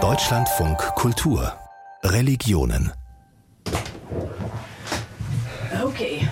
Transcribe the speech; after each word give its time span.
Deutschlandfunk 0.00 0.78
Kultur 0.94 1.52
Religionen 2.04 2.92
Okay. 5.84 6.28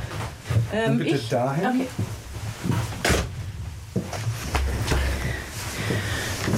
Ähm, 0.73 0.99
bitte 0.99 1.17
ich, 1.17 1.29
dahin. 1.29 1.67
Okay. 1.67 1.89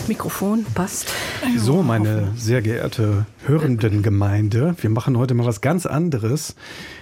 Mikrofon 0.08 0.64
passt. 0.74 1.12
So, 1.56 1.82
meine 1.82 2.32
sehr 2.36 2.62
geehrte 2.62 3.26
Hörendengemeinde, 3.46 4.74
wir 4.80 4.90
machen 4.90 5.16
heute 5.18 5.34
mal 5.34 5.46
was 5.46 5.60
ganz 5.60 5.86
anderes. 5.86 6.54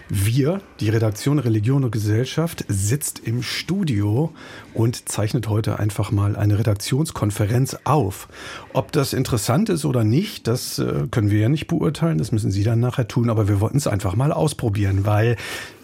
Wir, 0.09 0.61
die 0.79 0.89
Redaktion 0.89 1.39
Religion 1.39 1.83
und 1.83 1.91
Gesellschaft, 1.91 2.65
sitzt 2.69 3.19
im 3.19 3.43
Studio 3.43 4.33
und 4.73 5.09
zeichnet 5.09 5.49
heute 5.49 5.79
einfach 5.79 6.13
mal 6.13 6.37
eine 6.37 6.59
Redaktionskonferenz 6.59 7.79
auf. 7.85 8.29
Ob 8.73 8.93
das 8.93 9.13
interessant 9.13 9.69
ist 9.69 9.85
oder 9.85 10.05
nicht, 10.05 10.47
das 10.47 10.79
äh, 10.79 11.09
können 11.11 11.31
wir 11.31 11.41
ja 11.41 11.49
nicht 11.49 11.67
beurteilen, 11.67 12.19
das 12.19 12.31
müssen 12.31 12.53
Sie 12.53 12.63
dann 12.63 12.79
nachher 12.79 13.09
tun, 13.09 13.31
aber 13.31 13.49
wir 13.49 13.61
wollten 13.61 13.79
es 13.79 13.89
einfach 13.89 14.15
mal 14.15 14.33
ausprobieren, 14.33 15.07
weil 15.07 15.37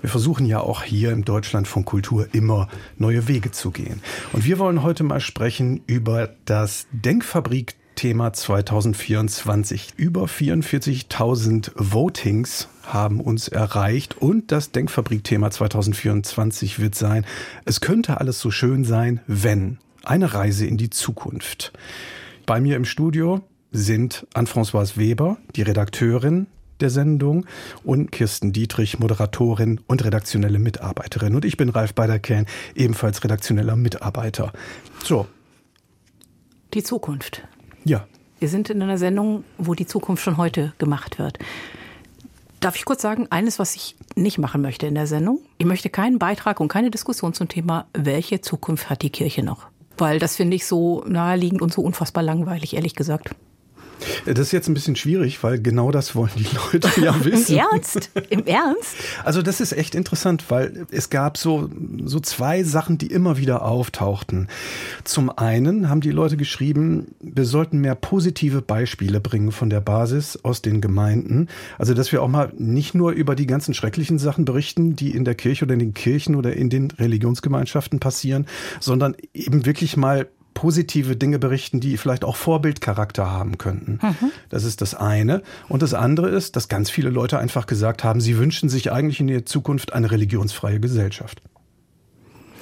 wir 0.03 0.11
versuchen 0.11 0.45
ja 0.45 0.61
auch 0.61 0.83
hier 0.83 1.13
im 1.13 1.25
Deutschland 1.25 1.67
von 1.67 1.85
Kultur 1.85 2.27
immer 2.33 2.69
neue 2.99 3.29
Wege 3.29 3.53
zu 3.53 3.71
gehen. 3.71 4.03
Und 4.33 4.45
wir 4.45 4.59
wollen 4.59 4.83
heute 4.83 5.05
mal 5.05 5.21
sprechen 5.21 5.81
über 5.87 6.29
das 6.45 6.87
Denkfabrik 6.93 7.77
Thema 7.95 8.33
2024. 8.33 9.95
Über 9.97 10.25
44.000 10.25 11.71
Votings 11.77 12.69
haben 12.83 13.21
uns 13.21 13.49
erreicht 13.49 14.17
und 14.19 14.51
das 14.51 14.73
Denkfabrik-Thema 14.73 15.51
2024 15.51 16.81
wird 16.81 16.97
sein, 16.97 17.25
es 17.65 17.81
könnte 17.81 18.19
alles 18.19 18.41
so 18.41 18.51
schön 18.51 18.85
sein, 18.85 19.21
wenn 19.27 19.79
eine 20.03 20.35
Reise 20.35 20.67
in 20.67 20.79
die 20.79 20.91
Zukunft. 20.91 21.73
Bei 22.45 22.61
mir 22.61 22.77
im 22.77 22.85
Studio 22.85 23.41
sind 23.71 24.27
Anne-Françoise 24.35 24.97
Weber, 24.97 25.39
die 25.55 25.63
Redakteurin 25.63 26.49
der 26.83 26.91
Sendung 26.91 27.47
und 27.85 28.13
Kirsten 28.13 28.53
Dietrich, 28.53 28.99
Moderatorin 28.99 29.81
und 29.87 30.05
redaktionelle 30.05 30.59
Mitarbeiterin. 30.59 31.35
Und 31.35 31.45
ich 31.45 31.57
bin 31.57 31.69
Ralf 31.69 31.95
Beiderkern, 31.95 32.47
ebenfalls 32.75 33.25
redaktioneller 33.25 33.77
Mitarbeiter. 33.77 34.53
So. 35.05 35.27
Die 36.75 36.83
Zukunft. 36.83 37.43
Ja. 37.85 38.07
Wir 38.39 38.49
sind 38.49 38.71
in 38.71 38.83
einer 38.83 38.99
Sendung, 38.99 39.45
wo 39.57 39.75
die 39.75 39.87
Zukunft 39.87 40.23
schon 40.25 40.37
heute 40.37 40.73
gemacht 40.79 41.19
wird. 41.19 41.39
Darf 42.61 42.77
ich 42.77 42.85
kurz 42.85 43.03
sagen, 43.03 43.27
eines, 43.31 43.59
was 43.59 43.75
ich 43.75 43.97
nicht 44.15 44.39
machen 44.39 44.63
möchte 44.63 44.87
in 44.87 44.95
der 44.95 45.07
Sendung? 45.07 45.41
Ich 45.59 45.67
möchte 45.67 45.91
keinen 45.91 46.19
Beitrag 46.19 46.61
und 46.61 46.69
keine 46.69 46.91
Diskussion 46.91 47.35
zum 47.35 47.49
Thema, 47.49 47.87
welche 47.93 48.41
Zukunft 48.41 48.89
hat 48.89 49.03
die 49.03 49.11
Kirche 49.11 49.43
noch? 49.43 49.67
Weil 49.99 50.19
das 50.19 50.37
finde 50.37 50.57
ich 50.57 50.67
so 50.67 51.05
naheliegend 51.07 51.61
und 51.61 51.73
so 51.73 51.83
unfassbar 51.83 52.23
langweilig, 52.23 52.75
ehrlich 52.75 52.95
gesagt. 52.95 53.35
Das 54.27 54.39
ist 54.39 54.53
jetzt 54.53 54.69
ein 54.69 54.75
bisschen 54.75 54.97
schwierig, 54.97 55.43
weil 55.43 55.61
genau 55.61 55.91
das 55.91 56.15
wollen 56.15 56.31
die 56.37 56.47
Leute 56.73 57.01
ja 57.01 57.15
wissen. 57.25 57.55
Im 57.55 57.61
Ernst? 57.73 58.11
Im 58.31 58.47
Ernst? 58.47 58.97
Also 59.25 59.43
das 59.43 59.61
ist 59.61 59.73
echt 59.73 59.95
interessant, 59.95 60.45
weil 60.49 60.87
es 60.91 61.11
gab 61.11 61.37
so, 61.37 61.69
so 62.05 62.21
zwei 62.21 62.63
Sachen, 62.63 62.99
die 62.99 63.09
immer 63.09 63.37
wieder 63.37 63.63
auftauchten. 63.63 64.49
Zum 65.05 65.31
einen 65.31 65.89
haben 65.89 66.01
die 66.01 66.11
Leute 66.11 66.37
geschrieben, 66.37 67.15
wir 67.21 67.45
sollten 67.45 67.79
mehr 67.79 67.95
positive 67.95 68.63
Beispiele 68.63 69.21
bringen 69.21 69.53
von 69.53 69.71
der 69.71 69.81
Basis 69.81 70.39
aus 70.43 70.63
den 70.63 70.81
Gemeinden. 70.81 71.49
Also 71.79 71.95
dass 71.95 72.13
wir 72.13 72.23
auch 72.23 72.29
mal 72.29 72.53
nicht 72.57 72.95
nur 72.95 73.13
über 73.13 73.35
die 73.35 73.47
ganzen 73.47 73.75
schrecklichen 73.75 74.19
Sachen 74.19 74.45
berichten, 74.45 74.97
die 74.97 75.11
in 75.11 75.25
der 75.25 75.35
Kirche 75.35 75.65
oder 75.65 75.75
in 75.75 75.81
den 75.81 75.95
Kirchen 75.95 76.37
oder 76.37 76.55
in 76.55 76.71
den 76.71 76.91
Religionsgemeinschaften 76.91 78.01
passieren, 78.01 78.47
sondern 78.81 79.17
eben 79.35 79.67
wirklich 79.67 79.97
mal 79.97 80.29
positive 80.55 81.17
Dinge 81.17 81.39
berichten, 81.39 81.81
die 81.81 81.97
vielleicht 81.97 82.25
auch 82.25 82.37
Vorbildcharakter 82.37 83.31
haben 83.31 83.59
könnten. 83.59 83.99
Mhm. 84.03 84.33
Das 84.49 84.65
ist 84.65 84.81
das 84.81 84.95
eine. 84.95 85.43
Und 85.69 85.83
das 85.83 85.95
andere 85.95 86.29
ist, 86.29 86.57
dass 86.57 86.69
ganz 86.69 86.91
viele 86.91 87.11
Leute 87.11 87.39
einfach 87.39 87.67
gesagt 87.67 88.05
haben, 88.05 88.21
sie 88.21 88.39
wünschen 88.39 88.69
sich 88.69 88.93
eigentlich 88.93 89.21
in 89.21 89.27
der 89.27 89.47
Zukunft 89.47 89.93
eine 89.93 90.11
religionsfreie 90.11 90.81
Gesellschaft. 90.81 91.43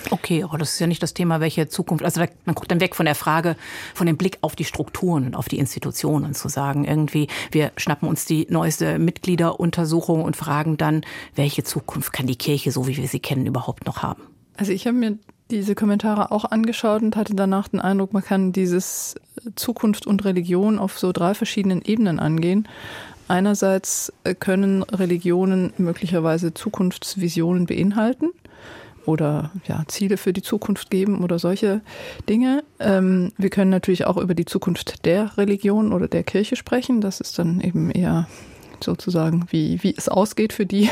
Okay, 0.09 0.45
aber 0.45 0.57
das 0.57 0.73
ist 0.73 0.79
ja 0.79 0.87
nicht 0.87 1.03
das 1.03 1.13
Thema, 1.13 1.41
welche 1.41 1.69
Zukunft. 1.69 2.05
Also 2.05 2.21
man 2.45 2.55
guckt 2.55 2.71
dann 2.71 2.81
weg 2.81 2.97
von 2.97 3.05
der 3.05 3.15
Frage, 3.15 3.57
von 3.95 4.07
dem 4.07 4.17
Blick 4.17 4.39
auf 4.41 4.57
die 4.57 4.65
Strukturen 4.65 5.27
und 5.27 5.37
auf 5.37 5.49
die 5.49 5.59
Institutionen 5.59 6.35
zu 6.35 6.49
sagen, 6.49 6.85
irgendwie, 6.85 7.29
wir 7.51 7.73
schnappen 7.77 8.09
uns 8.09 8.25
die 8.25 8.47
neueste 8.49 8.99
Mitgliederuntersuchung 8.99 10.25
und 10.25 10.37
fragen 10.37 10.79
dann, 10.79 11.03
welche 11.35 11.65
Zukunft 11.65 12.13
kann 12.13 12.27
die 12.27 12.37
Kirche, 12.37 12.73
so 12.73 12.87
wie 12.87 12.97
wir 12.97 13.09
sie 13.09 13.21
kennen, 13.21 13.47
überhaupt 13.47 13.87
noch 13.87 14.03
haben? 14.03 14.23
Also 14.57 14.73
ich 14.73 14.87
habe 14.87 14.97
mir 14.97 15.19
diese 15.51 15.75
Kommentare 15.75 16.31
auch 16.31 16.45
angeschaut 16.45 17.03
und 17.03 17.17
hatte 17.17 17.35
danach 17.35 17.69
den 17.69 17.81
Eindruck, 17.81 18.13
man 18.13 18.25
kann 18.25 18.53
dieses 18.53 19.17
Zukunft 19.57 20.07
und 20.07 20.25
Religion 20.25 20.79
auf 20.79 20.99
so 20.99 21.13
drei 21.13 21.35
verschiedenen 21.35 21.83
Ebenen 21.83 22.19
angehen. 22.21 22.69
Einerseits 23.29 24.13
können 24.41 24.83
Religionen 24.83 25.73
möglicherweise 25.79 26.53
Zukunftsvisionen 26.53 27.67
beinhalten 27.67 28.31
oder 29.07 29.51
ja, 29.69 29.85
Ziele 29.87 30.17
für 30.17 30.33
die 30.33 30.43
Zukunft 30.43 30.91
geben 30.91 31.23
oder 31.23 31.39
solche 31.39 31.81
Dinge. 32.29 32.65
Ähm, 32.79 33.33
wir 33.39 33.51
können 33.51 33.71
natürlich 33.71 34.07
auch 34.07 34.17
über 34.17 34.35
die 34.35 34.45
Zukunft 34.45 35.05
der 35.05 35.37
Religion 35.37 35.93
oder 35.93 36.09
der 36.09 36.25
Kirche 36.25 36.57
sprechen. 36.57 37.01
Das 37.01 37.21
ist 37.21 37.39
dann 37.39 37.61
eben 37.61 37.91
eher 37.91 38.29
sozusagen, 38.83 39.47
wie, 39.51 39.83
wie 39.83 39.95
es 39.97 40.09
ausgeht 40.09 40.53
für 40.53 40.67
die, 40.67 40.91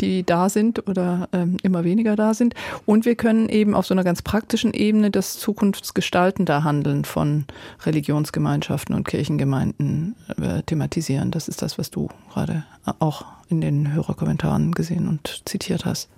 die 0.00 0.24
da 0.24 0.48
sind 0.48 0.86
oder 0.88 1.28
ähm, 1.32 1.56
immer 1.62 1.84
weniger 1.84 2.16
da 2.16 2.34
sind. 2.34 2.54
Und 2.84 3.04
wir 3.04 3.16
können 3.16 3.48
eben 3.48 3.74
auf 3.74 3.86
so 3.86 3.94
einer 3.94 4.04
ganz 4.04 4.22
praktischen 4.22 4.74
Ebene 4.74 5.10
das 5.10 5.38
zukunftsgestaltende 5.38 6.64
Handeln 6.64 7.04
von 7.04 7.44
Religionsgemeinschaften 7.84 8.94
und 8.94 9.06
Kirchengemeinden 9.06 10.16
äh, 10.40 10.62
thematisieren. 10.62 11.30
Das 11.30 11.48
ist 11.48 11.62
das, 11.62 11.78
was 11.78 11.90
du 11.90 12.08
gerade 12.32 12.64
auch 12.98 13.24
in 13.48 13.60
den 13.60 13.92
Hörerkommentaren 13.92 14.72
gesehen 14.72 15.08
und 15.08 15.42
zitiert 15.44 15.84
hast. 15.84 16.08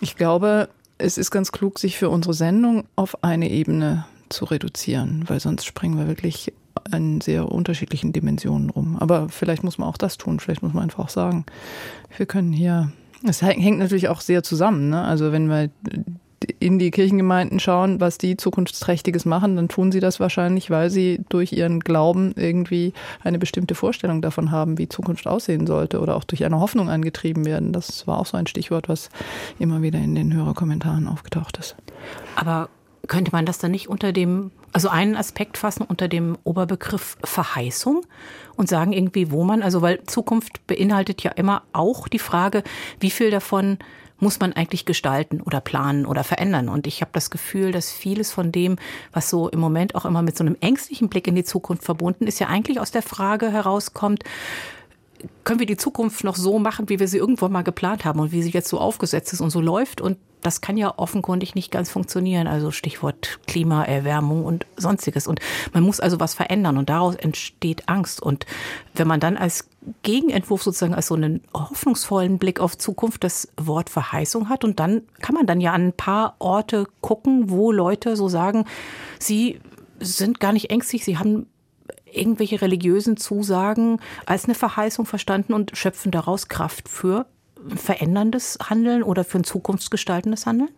Ich 0.00 0.16
glaube, 0.16 0.68
es 0.98 1.18
ist 1.18 1.30
ganz 1.30 1.52
klug, 1.52 1.78
sich 1.78 1.96
für 1.96 2.10
unsere 2.10 2.34
Sendung 2.34 2.84
auf 2.96 3.22
eine 3.24 3.50
Ebene 3.50 4.06
zu 4.28 4.44
reduzieren, 4.44 5.24
weil 5.28 5.40
sonst 5.40 5.64
springen 5.64 5.98
wir 5.98 6.06
wirklich 6.06 6.52
in 6.94 7.20
sehr 7.20 7.50
unterschiedlichen 7.50 8.12
Dimensionen 8.12 8.70
rum. 8.70 8.96
Aber 8.98 9.28
vielleicht 9.28 9.64
muss 9.64 9.78
man 9.78 9.88
auch 9.88 9.96
das 9.96 10.18
tun. 10.18 10.40
Vielleicht 10.40 10.62
muss 10.62 10.72
man 10.72 10.84
einfach 10.84 11.04
auch 11.04 11.08
sagen, 11.08 11.44
wir 12.16 12.26
können 12.26 12.52
hier. 12.52 12.92
Es 13.24 13.40
hängt 13.40 13.78
natürlich 13.78 14.08
auch 14.08 14.20
sehr 14.20 14.42
zusammen. 14.42 14.90
Ne? 14.90 15.02
Also 15.02 15.30
wenn 15.30 15.48
wir 15.48 15.70
in 16.58 16.78
die 16.78 16.90
Kirchengemeinden 16.90 17.60
schauen, 17.60 18.00
was 18.00 18.18
die 18.18 18.36
zukunftsträchtiges 18.36 19.24
machen, 19.24 19.56
dann 19.56 19.68
tun 19.68 19.92
sie 19.92 20.00
das 20.00 20.20
wahrscheinlich, 20.20 20.70
weil 20.70 20.90
sie 20.90 21.20
durch 21.28 21.52
ihren 21.52 21.80
Glauben 21.80 22.32
irgendwie 22.36 22.92
eine 23.22 23.38
bestimmte 23.38 23.74
Vorstellung 23.74 24.22
davon 24.22 24.50
haben, 24.50 24.78
wie 24.78 24.88
Zukunft 24.88 25.26
aussehen 25.26 25.66
sollte 25.66 26.00
oder 26.00 26.16
auch 26.16 26.24
durch 26.24 26.44
eine 26.44 26.60
Hoffnung 26.60 26.88
angetrieben 26.88 27.44
werden. 27.44 27.72
Das 27.72 28.06
war 28.06 28.18
auch 28.18 28.26
so 28.26 28.36
ein 28.36 28.46
Stichwort, 28.46 28.88
was 28.88 29.10
immer 29.58 29.82
wieder 29.82 29.98
in 29.98 30.14
den 30.14 30.32
Hörerkommentaren 30.32 31.06
aufgetaucht 31.06 31.58
ist. 31.58 31.76
Aber 32.34 32.68
könnte 33.08 33.32
man 33.32 33.46
das 33.46 33.58
dann 33.58 33.72
nicht 33.72 33.88
unter 33.88 34.12
dem 34.12 34.50
also 34.72 34.88
einen 34.88 35.16
Aspekt 35.16 35.58
fassen 35.58 35.82
unter 35.82 36.08
dem 36.08 36.38
Oberbegriff 36.44 37.16
Verheißung 37.22 38.06
und 38.56 38.68
sagen 38.68 38.92
irgendwie, 38.92 39.30
wo 39.30 39.44
man, 39.44 39.62
also 39.62 39.82
weil 39.82 40.02
Zukunft 40.04 40.66
beinhaltet 40.66 41.22
ja 41.22 41.30
immer 41.32 41.62
auch 41.72 42.08
die 42.08 42.18
Frage, 42.18 42.62
wie 42.98 43.10
viel 43.10 43.30
davon 43.30 43.78
muss 44.18 44.38
man 44.38 44.52
eigentlich 44.52 44.84
gestalten 44.84 45.40
oder 45.40 45.60
planen 45.60 46.06
oder 46.06 46.22
verändern. 46.22 46.68
Und 46.68 46.86
ich 46.86 47.00
habe 47.00 47.10
das 47.12 47.28
Gefühl, 47.28 47.72
dass 47.72 47.90
vieles 47.90 48.30
von 48.30 48.52
dem, 48.52 48.76
was 49.12 49.28
so 49.28 49.48
im 49.48 49.58
Moment 49.58 49.96
auch 49.96 50.04
immer 50.04 50.22
mit 50.22 50.36
so 50.36 50.44
einem 50.44 50.56
ängstlichen 50.60 51.08
Blick 51.08 51.26
in 51.26 51.34
die 51.34 51.44
Zukunft 51.44 51.82
verbunden 51.82 52.28
ist, 52.28 52.38
ja 52.38 52.46
eigentlich 52.46 52.78
aus 52.78 52.92
der 52.92 53.02
Frage 53.02 53.50
herauskommt, 53.50 54.22
können 55.44 55.60
wir 55.60 55.66
die 55.66 55.76
Zukunft 55.76 56.24
noch 56.24 56.36
so 56.36 56.58
machen, 56.58 56.88
wie 56.88 56.98
wir 56.98 57.08
sie 57.08 57.18
irgendwann 57.18 57.52
mal 57.52 57.62
geplant 57.62 58.04
haben 58.04 58.20
und 58.20 58.32
wie 58.32 58.42
sie 58.42 58.50
jetzt 58.50 58.68
so 58.68 58.78
aufgesetzt 58.78 59.32
ist 59.32 59.40
und 59.40 59.50
so 59.50 59.60
läuft. 59.60 60.00
Und 60.00 60.18
das 60.40 60.60
kann 60.60 60.76
ja 60.76 60.92
offenkundig 60.96 61.54
nicht 61.54 61.70
ganz 61.70 61.90
funktionieren. 61.90 62.46
Also 62.46 62.70
Stichwort 62.70 63.38
Klimaerwärmung 63.46 64.44
und 64.44 64.66
sonstiges. 64.76 65.26
Und 65.26 65.40
man 65.72 65.82
muss 65.82 66.00
also 66.00 66.20
was 66.20 66.34
verändern 66.34 66.76
und 66.76 66.88
daraus 66.88 67.14
entsteht 67.14 67.88
Angst. 67.88 68.22
Und 68.22 68.46
wenn 68.94 69.06
man 69.06 69.20
dann 69.20 69.36
als 69.36 69.68
Gegenentwurf 70.02 70.62
sozusagen 70.62 70.94
als 70.94 71.06
so 71.06 71.14
einen 71.14 71.42
hoffnungsvollen 71.54 72.38
Blick 72.38 72.60
auf 72.60 72.76
Zukunft 72.76 73.24
das 73.24 73.48
Wort 73.56 73.90
Verheißung 73.90 74.48
hat 74.48 74.64
und 74.64 74.78
dann 74.80 75.02
kann 75.20 75.34
man 75.34 75.46
dann 75.46 75.60
ja 75.60 75.72
an 75.72 75.88
ein 75.88 75.92
paar 75.92 76.36
Orte 76.38 76.86
gucken, 77.00 77.50
wo 77.50 77.72
Leute 77.72 78.16
so 78.16 78.28
sagen, 78.28 78.64
sie 79.18 79.60
sind 79.98 80.40
gar 80.40 80.52
nicht 80.52 80.70
ängstlich, 80.70 81.04
sie 81.04 81.18
haben 81.18 81.46
irgendwelche 82.04 82.60
religiösen 82.60 83.16
Zusagen 83.16 84.00
als 84.26 84.44
eine 84.44 84.54
Verheißung 84.54 85.06
verstanden 85.06 85.52
und 85.52 85.76
schöpfen 85.76 86.10
daraus 86.10 86.48
Kraft 86.48 86.88
für 86.88 87.26
veränderndes 87.74 88.58
Handeln 88.62 89.02
oder 89.02 89.24
für 89.24 89.38
ein 89.38 89.44
zukunftsgestaltendes 89.44 90.46
Handeln? 90.46 90.70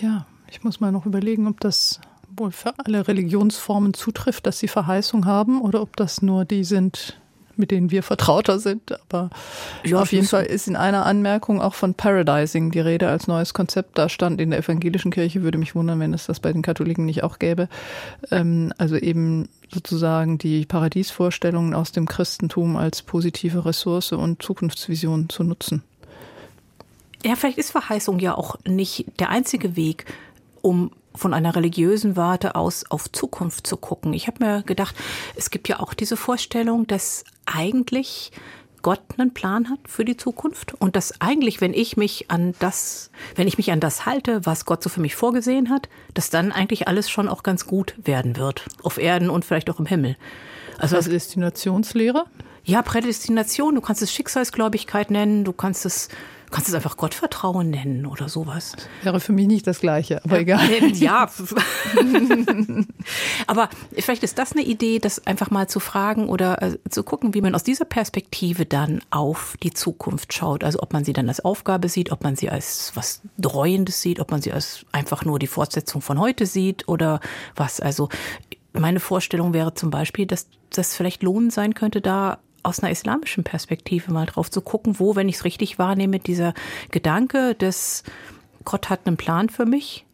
Ja, 0.00 0.26
ich 0.50 0.62
muss 0.64 0.80
mal 0.80 0.92
noch 0.92 1.06
überlegen, 1.06 1.46
ob 1.46 1.60
das 1.60 2.00
wohl 2.36 2.50
für 2.50 2.78
alle 2.78 3.06
Religionsformen 3.06 3.94
zutrifft, 3.94 4.46
dass 4.46 4.58
sie 4.58 4.68
Verheißung 4.68 5.26
haben 5.26 5.60
oder 5.60 5.80
ob 5.80 5.96
das 5.96 6.22
nur 6.22 6.44
die 6.44 6.64
sind, 6.64 7.20
mit 7.58 7.70
denen 7.70 7.90
wir 7.90 8.02
vertrauter 8.02 8.58
sind. 8.58 8.92
Aber 8.92 9.30
ja, 9.84 10.00
auf 10.00 10.12
jeden 10.12 10.26
Fall 10.26 10.44
ist 10.44 10.68
in 10.68 10.76
einer 10.76 11.06
Anmerkung 11.06 11.60
auch 11.60 11.74
von 11.74 11.94
Paradising 11.94 12.70
die 12.70 12.80
Rede 12.80 13.08
als 13.08 13.26
neues 13.26 13.54
Konzept. 13.54 13.98
Da 13.98 14.08
stand 14.08 14.40
in 14.40 14.50
der 14.50 14.60
evangelischen 14.60 15.10
Kirche, 15.10 15.42
würde 15.42 15.58
mich 15.58 15.74
wundern, 15.74 16.00
wenn 16.00 16.14
es 16.14 16.26
das 16.26 16.40
bei 16.40 16.52
den 16.52 16.62
Katholiken 16.62 17.04
nicht 17.04 17.22
auch 17.22 17.38
gäbe. 17.38 17.68
Ähm, 18.30 18.72
also 18.78 18.96
eben 18.96 19.48
sozusagen 19.72 20.38
die 20.38 20.66
Paradiesvorstellungen 20.66 21.74
aus 21.74 21.92
dem 21.92 22.06
Christentum 22.06 22.76
als 22.76 23.02
positive 23.02 23.64
Ressource 23.64 24.12
und 24.12 24.42
Zukunftsvision 24.42 25.28
zu 25.28 25.42
nutzen. 25.42 25.82
Ja, 27.24 27.36
vielleicht 27.36 27.58
ist 27.58 27.70
Verheißung 27.70 28.18
ja 28.18 28.36
auch 28.36 28.56
nicht 28.66 29.06
der 29.18 29.30
einzige 29.30 29.76
Weg, 29.76 30.04
um 30.60 30.90
von 31.14 31.34
einer 31.34 31.54
religiösen 31.54 32.16
Warte 32.16 32.54
aus 32.54 32.84
auf 32.90 33.10
Zukunft 33.10 33.66
zu 33.66 33.76
gucken. 33.76 34.12
Ich 34.12 34.26
habe 34.26 34.44
mir 34.44 34.62
gedacht, 34.62 34.94
es 35.36 35.50
gibt 35.50 35.68
ja 35.68 35.80
auch 35.80 35.94
diese 35.94 36.16
Vorstellung, 36.16 36.86
dass 36.86 37.24
eigentlich 37.46 38.32
Gott 38.82 39.00
einen 39.16 39.32
Plan 39.32 39.70
hat 39.70 39.78
für 39.88 40.04
die 40.04 40.16
Zukunft 40.16 40.74
und 40.74 40.94
dass 40.94 41.20
eigentlich, 41.20 41.62
wenn 41.62 41.72
ich 41.72 41.96
mich 41.96 42.30
an 42.30 42.54
das, 42.58 43.10
wenn 43.34 43.48
ich 43.48 43.56
mich 43.56 43.72
an 43.72 43.80
das 43.80 44.04
halte, 44.04 44.44
was 44.44 44.66
Gott 44.66 44.82
so 44.82 44.90
für 44.90 45.00
mich 45.00 45.16
vorgesehen 45.16 45.70
hat, 45.70 45.88
dass 46.12 46.28
dann 46.28 46.52
eigentlich 46.52 46.86
alles 46.86 47.08
schon 47.08 47.28
auch 47.28 47.42
ganz 47.42 47.66
gut 47.66 47.94
werden 48.04 48.36
wird. 48.36 48.66
Auf 48.82 48.98
Erden 48.98 49.30
und 49.30 49.44
vielleicht 49.44 49.70
auch 49.70 49.78
im 49.78 49.86
Himmel. 49.86 50.16
Also 50.78 50.96
Prädestinationslehre? 50.96 52.26
Ja, 52.64 52.82
Prädestination. 52.82 53.74
Du 53.74 53.80
kannst 53.80 54.02
es 54.02 54.12
Schicksalsgläubigkeit 54.12 55.10
nennen. 55.10 55.44
Du 55.44 55.52
kannst 55.52 55.86
es 55.86 56.08
kannst 56.54 56.68
es 56.68 56.74
einfach 56.76 56.96
Gottvertrauen 56.96 57.68
nennen 57.68 58.06
oder 58.06 58.28
sowas. 58.28 58.76
Wäre 59.02 59.18
für 59.18 59.32
mich 59.32 59.48
nicht 59.48 59.66
das 59.66 59.80
Gleiche, 59.80 60.24
aber 60.24 60.38
ja, 60.40 60.60
egal. 60.70 60.92
Ja. 60.92 61.28
aber 63.48 63.68
vielleicht 63.98 64.22
ist 64.22 64.38
das 64.38 64.52
eine 64.52 64.62
Idee, 64.62 65.00
das 65.00 65.26
einfach 65.26 65.50
mal 65.50 65.68
zu 65.68 65.80
fragen 65.80 66.28
oder 66.28 66.62
äh, 66.62 66.78
zu 66.88 67.02
gucken, 67.02 67.34
wie 67.34 67.40
man 67.40 67.56
aus 67.56 67.64
dieser 67.64 67.84
Perspektive 67.84 68.66
dann 68.66 69.00
auf 69.10 69.56
die 69.64 69.72
Zukunft 69.72 70.32
schaut. 70.32 70.62
Also 70.62 70.78
ob 70.80 70.92
man 70.92 71.04
sie 71.04 71.12
dann 71.12 71.28
als 71.28 71.44
Aufgabe 71.44 71.88
sieht, 71.88 72.12
ob 72.12 72.22
man 72.22 72.36
sie 72.36 72.48
als 72.48 72.92
was 72.94 73.22
Dreuendes 73.36 74.00
sieht, 74.00 74.20
ob 74.20 74.30
man 74.30 74.40
sie 74.40 74.52
als 74.52 74.86
einfach 74.92 75.24
nur 75.24 75.40
die 75.40 75.48
Fortsetzung 75.48 76.02
von 76.02 76.20
heute 76.20 76.46
sieht 76.46 76.86
oder 76.86 77.18
was. 77.56 77.80
Also 77.80 78.10
meine 78.72 79.00
Vorstellung 79.00 79.54
wäre 79.54 79.74
zum 79.74 79.90
Beispiel, 79.90 80.26
dass 80.26 80.46
das 80.70 80.94
vielleicht 80.94 81.24
lohnend 81.24 81.52
sein 81.52 81.74
könnte, 81.74 82.00
da 82.00 82.38
aus 82.64 82.80
einer 82.80 82.90
islamischen 82.90 83.44
Perspektive 83.44 84.12
mal 84.12 84.26
drauf 84.26 84.50
zu 84.50 84.60
gucken, 84.60 84.98
wo, 84.98 85.16
wenn 85.16 85.28
ich 85.28 85.36
es 85.36 85.44
richtig 85.44 85.78
wahrnehme, 85.78 86.18
dieser 86.18 86.54
Gedanke 86.90 87.54
des 87.54 88.02
Gott 88.64 88.90
hat 88.90 89.00
einen 89.04 89.16
Plan 89.16 89.50
für 89.50 89.66
mich, 89.66 90.04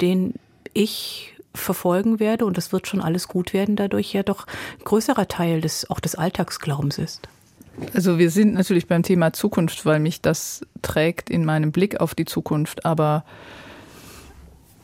den 0.00 0.34
ich 0.72 1.34
verfolgen 1.54 2.20
werde 2.20 2.44
und 2.44 2.56
das 2.56 2.72
wird 2.72 2.86
schon 2.86 3.00
alles 3.00 3.28
gut 3.28 3.52
werden, 3.52 3.76
dadurch 3.76 4.12
ja 4.12 4.22
doch 4.22 4.46
größerer 4.84 5.26
Teil 5.26 5.60
des 5.60 5.90
auch 5.90 6.00
des 6.00 6.14
Alltagsglaubens 6.14 6.98
ist. 6.98 7.28
Also 7.94 8.18
wir 8.18 8.30
sind 8.30 8.54
natürlich 8.54 8.86
beim 8.86 9.02
Thema 9.02 9.32
Zukunft, 9.32 9.84
weil 9.84 10.00
mich 10.00 10.20
das 10.20 10.64
trägt 10.82 11.30
in 11.30 11.44
meinem 11.44 11.72
Blick 11.72 12.00
auf 12.00 12.14
die 12.14 12.24
Zukunft, 12.24 12.86
aber 12.86 13.24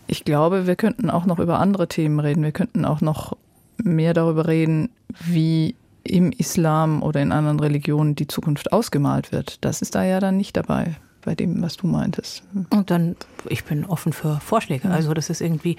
ich 0.07 0.25
glaube, 0.25 0.67
wir 0.67 0.77
könnten 0.77 1.09
auch 1.09 1.25
noch 1.25 1.39
über 1.39 1.59
andere 1.59 1.89
Themen 1.89 2.21
reden. 2.21 2.43
Wir 2.43 2.53
könnten 2.53 2.85
auch 2.85 3.01
noch 3.01 3.37
mehr 3.79 4.13
darüber 4.13 4.47
reden, 4.47 4.91
wie 5.21 5.75
im 6.05 6.33
Islam 6.33 7.03
oder 7.03 7.21
in 7.21 7.33
anderen 7.33 7.61
Religionen 7.61 8.15
die 8.15 8.27
Zukunft 8.27 8.73
ausgemalt 8.73 9.33
wird. 9.33 9.65
Das 9.65 9.83
ist 9.83 9.95
da 9.95 10.05
ja 10.05 10.21
dann 10.21 10.37
nicht 10.37 10.57
dabei 10.57 10.97
bei 11.25 11.35
dem, 11.35 11.63
was 11.63 11.77
du 11.77 11.87
meintest. 11.87 12.43
Und 12.71 12.91
dann, 12.91 13.17
ich 13.49 13.65
bin 13.65 13.85
offen 13.85 14.13
für 14.13 14.41
Vorschläge. 14.41 14.91
Also 14.91 15.15
das 15.15 15.31
ist 15.31 15.41
irgendwie, 15.41 15.77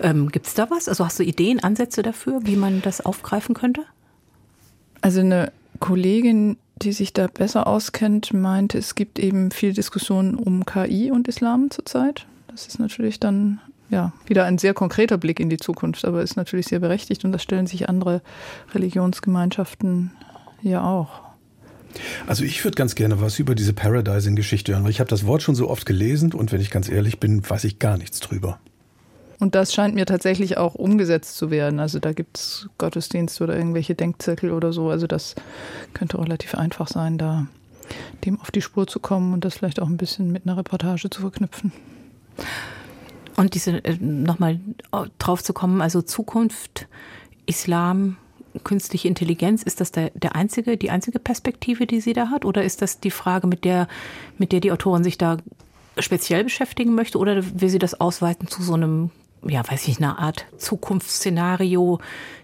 ähm, 0.00 0.30
gibt 0.30 0.46
es 0.46 0.54
da 0.54 0.70
was? 0.70 0.88
Also 0.88 1.04
hast 1.04 1.18
du 1.18 1.24
Ideen, 1.24 1.62
Ansätze 1.62 2.02
dafür, 2.02 2.40
wie 2.44 2.56
man 2.56 2.82
das 2.82 3.04
aufgreifen 3.04 3.54
könnte? 3.54 3.82
Also 5.00 5.20
eine 5.20 5.52
Kollegin, 5.80 6.56
die 6.76 6.92
sich 6.92 7.12
da 7.12 7.26
besser 7.26 7.66
auskennt, 7.66 8.32
meinte, 8.32 8.78
es 8.78 8.94
gibt 8.94 9.18
eben 9.18 9.50
viel 9.50 9.72
Diskussionen 9.72 10.34
um 10.34 10.64
KI 10.64 11.10
und 11.10 11.28
Islam 11.28 11.70
zurzeit. 11.70 12.26
Das 12.48 12.66
ist 12.66 12.78
natürlich 12.78 13.20
dann 13.20 13.60
ja, 13.88 14.12
wieder 14.26 14.44
ein 14.44 14.58
sehr 14.58 14.74
konkreter 14.74 15.18
Blick 15.18 15.40
in 15.40 15.50
die 15.50 15.58
Zukunft, 15.58 16.04
aber 16.04 16.22
ist 16.22 16.36
natürlich 16.36 16.66
sehr 16.66 16.80
berechtigt 16.80 17.24
und 17.24 17.32
das 17.32 17.42
stellen 17.42 17.66
sich 17.66 17.88
andere 17.88 18.22
Religionsgemeinschaften 18.74 20.12
ja 20.62 20.84
auch. 20.84 21.26
Also 22.26 22.44
ich 22.44 22.62
würde 22.64 22.74
ganz 22.74 22.94
gerne 22.94 23.20
was 23.20 23.38
über 23.38 23.54
diese 23.54 23.72
Paradising-Geschichte 23.72 24.72
hören, 24.72 24.84
weil 24.84 24.90
ich 24.90 25.00
habe 25.00 25.08
das 25.08 25.26
Wort 25.26 25.42
schon 25.42 25.54
so 25.54 25.70
oft 25.70 25.86
gelesen 25.86 26.32
und 26.32 26.52
wenn 26.52 26.60
ich 26.60 26.70
ganz 26.70 26.88
ehrlich 26.88 27.20
bin, 27.20 27.48
weiß 27.48 27.64
ich 27.64 27.78
gar 27.78 27.96
nichts 27.96 28.20
drüber. 28.20 28.58
Und 29.38 29.54
das 29.54 29.74
scheint 29.74 29.94
mir 29.94 30.06
tatsächlich 30.06 30.56
auch 30.56 30.74
umgesetzt 30.74 31.36
zu 31.36 31.50
werden. 31.50 31.78
Also 31.78 31.98
da 31.98 32.12
gibt 32.12 32.38
es 32.38 32.68
Gottesdienste 32.78 33.44
oder 33.44 33.56
irgendwelche 33.56 33.94
Denkzirkel 33.94 34.50
oder 34.50 34.72
so. 34.72 34.88
Also 34.88 35.06
das 35.06 35.34
könnte 35.92 36.18
relativ 36.18 36.54
einfach 36.54 36.88
sein, 36.88 37.18
da 37.18 37.46
dem 38.24 38.40
auf 38.40 38.50
die 38.50 38.62
Spur 38.62 38.86
zu 38.86 38.98
kommen 38.98 39.34
und 39.34 39.44
das 39.44 39.54
vielleicht 39.54 39.80
auch 39.80 39.88
ein 39.88 39.98
bisschen 39.98 40.32
mit 40.32 40.46
einer 40.46 40.56
Reportage 40.56 41.10
zu 41.10 41.20
verknüpfen. 41.20 41.72
Und 43.36 43.54
diese, 43.54 43.84
äh, 43.84 43.96
nochmal 44.00 44.60
drauf 45.18 45.42
zu 45.42 45.52
kommen, 45.52 45.82
also 45.82 46.02
Zukunft, 46.02 46.88
Islam, 47.44 48.16
künstliche 48.64 49.08
Intelligenz, 49.08 49.62
ist 49.62 49.80
das 49.80 49.92
der, 49.92 50.10
der 50.10 50.34
einzige, 50.34 50.76
die 50.76 50.90
einzige 50.90 51.18
Perspektive, 51.18 51.86
die 51.86 52.00
sie 52.00 52.14
da 52.14 52.30
hat? 52.30 52.44
Oder 52.44 52.64
ist 52.64 52.82
das 52.82 53.00
die 53.00 53.10
Frage, 53.10 53.46
mit 53.46 53.64
der, 53.64 53.88
mit 54.38 54.52
der 54.52 54.60
die 54.60 54.72
Autorin 54.72 55.04
sich 55.04 55.18
da 55.18 55.36
speziell 55.98 56.44
beschäftigen 56.44 56.94
möchte? 56.94 57.18
Oder 57.18 57.42
will 57.60 57.68
sie 57.68 57.78
das 57.78 58.00
ausweiten 58.00 58.48
zu 58.48 58.62
so 58.62 58.74
einem 58.74 59.10
ja, 59.48 59.62
weiß 59.66 59.88
ich, 59.88 59.98
eine 59.98 60.18
Art 60.18 60.46
Zukunftsszenario, 60.58 62.00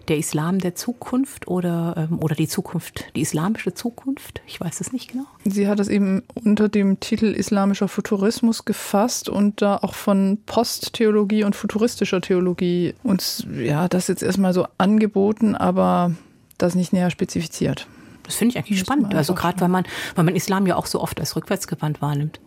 der 0.07 0.17
Islam 0.17 0.59
der 0.59 0.75
Zukunft 0.75 1.47
oder, 1.47 2.07
ähm, 2.09 2.19
oder 2.19 2.35
die 2.35 2.47
Zukunft, 2.47 3.05
die 3.15 3.21
islamische 3.21 3.73
Zukunft? 3.73 4.41
Ich 4.45 4.59
weiß 4.59 4.81
es 4.81 4.91
nicht 4.91 5.11
genau. 5.11 5.25
Sie 5.45 5.67
hat 5.67 5.79
es 5.79 5.87
eben 5.87 6.23
unter 6.33 6.69
dem 6.69 6.99
Titel 6.99 7.27
Islamischer 7.27 7.87
Futurismus 7.87 8.65
gefasst 8.65 9.29
und 9.29 9.61
da 9.61 9.77
auch 9.77 9.93
von 9.93 10.39
Posttheologie 10.45 11.43
und 11.43 11.55
futuristischer 11.55 12.21
Theologie 12.21 12.95
uns, 13.03 13.45
ja, 13.57 13.87
das 13.87 14.07
jetzt 14.07 14.23
erstmal 14.23 14.53
so 14.53 14.67
angeboten, 14.77 15.55
aber 15.55 16.11
das 16.57 16.75
nicht 16.75 16.93
näher 16.93 17.09
spezifiziert. 17.09 17.87
Das 18.23 18.35
finde 18.35 18.53
ich 18.53 18.57
eigentlich 18.57 18.79
spannend. 18.79 19.13
Also 19.15 19.33
gerade 19.33 19.59
weil 19.61 19.69
man, 19.69 19.85
weil 20.15 20.23
man 20.23 20.35
Islam 20.35 20.65
ja 20.65 20.75
auch 20.75 20.85
so 20.85 21.01
oft 21.01 21.19
als 21.19 21.35
rückwärtsgewandt 21.35 22.01
wahrnimmt. 22.01 22.39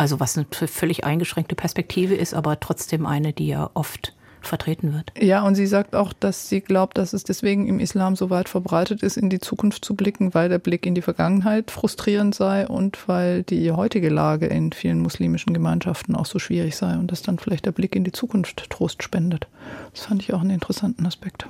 Also 0.00 0.18
was 0.18 0.38
eine 0.38 0.46
völlig 0.50 1.04
eingeschränkte 1.04 1.54
Perspektive 1.54 2.14
ist, 2.14 2.32
aber 2.32 2.58
trotzdem 2.58 3.04
eine, 3.04 3.34
die 3.34 3.48
ja 3.48 3.68
oft 3.74 4.14
vertreten 4.40 4.94
wird. 4.94 5.12
Ja, 5.20 5.42
und 5.42 5.56
sie 5.56 5.66
sagt 5.66 5.94
auch, 5.94 6.14
dass 6.14 6.48
sie 6.48 6.62
glaubt, 6.62 6.96
dass 6.96 7.12
es 7.12 7.22
deswegen 7.22 7.68
im 7.68 7.80
Islam 7.80 8.16
so 8.16 8.30
weit 8.30 8.48
verbreitet 8.48 9.02
ist, 9.02 9.18
in 9.18 9.28
die 9.28 9.40
Zukunft 9.40 9.84
zu 9.84 9.94
blicken, 9.94 10.32
weil 10.32 10.48
der 10.48 10.58
Blick 10.58 10.86
in 10.86 10.94
die 10.94 11.02
Vergangenheit 11.02 11.70
frustrierend 11.70 12.34
sei 12.34 12.66
und 12.66 13.06
weil 13.08 13.42
die 13.42 13.72
heutige 13.72 14.08
Lage 14.08 14.46
in 14.46 14.72
vielen 14.72 15.00
muslimischen 15.00 15.52
Gemeinschaften 15.52 16.16
auch 16.16 16.24
so 16.24 16.38
schwierig 16.38 16.76
sei 16.76 16.94
und 16.94 17.12
dass 17.12 17.20
dann 17.20 17.38
vielleicht 17.38 17.66
der 17.66 17.72
Blick 17.72 17.94
in 17.94 18.04
die 18.04 18.12
Zukunft 18.12 18.70
Trost 18.70 19.02
spendet. 19.02 19.48
Das 19.92 20.06
fand 20.06 20.22
ich 20.22 20.32
auch 20.32 20.40
einen 20.40 20.48
interessanten 20.48 21.04
Aspekt 21.04 21.44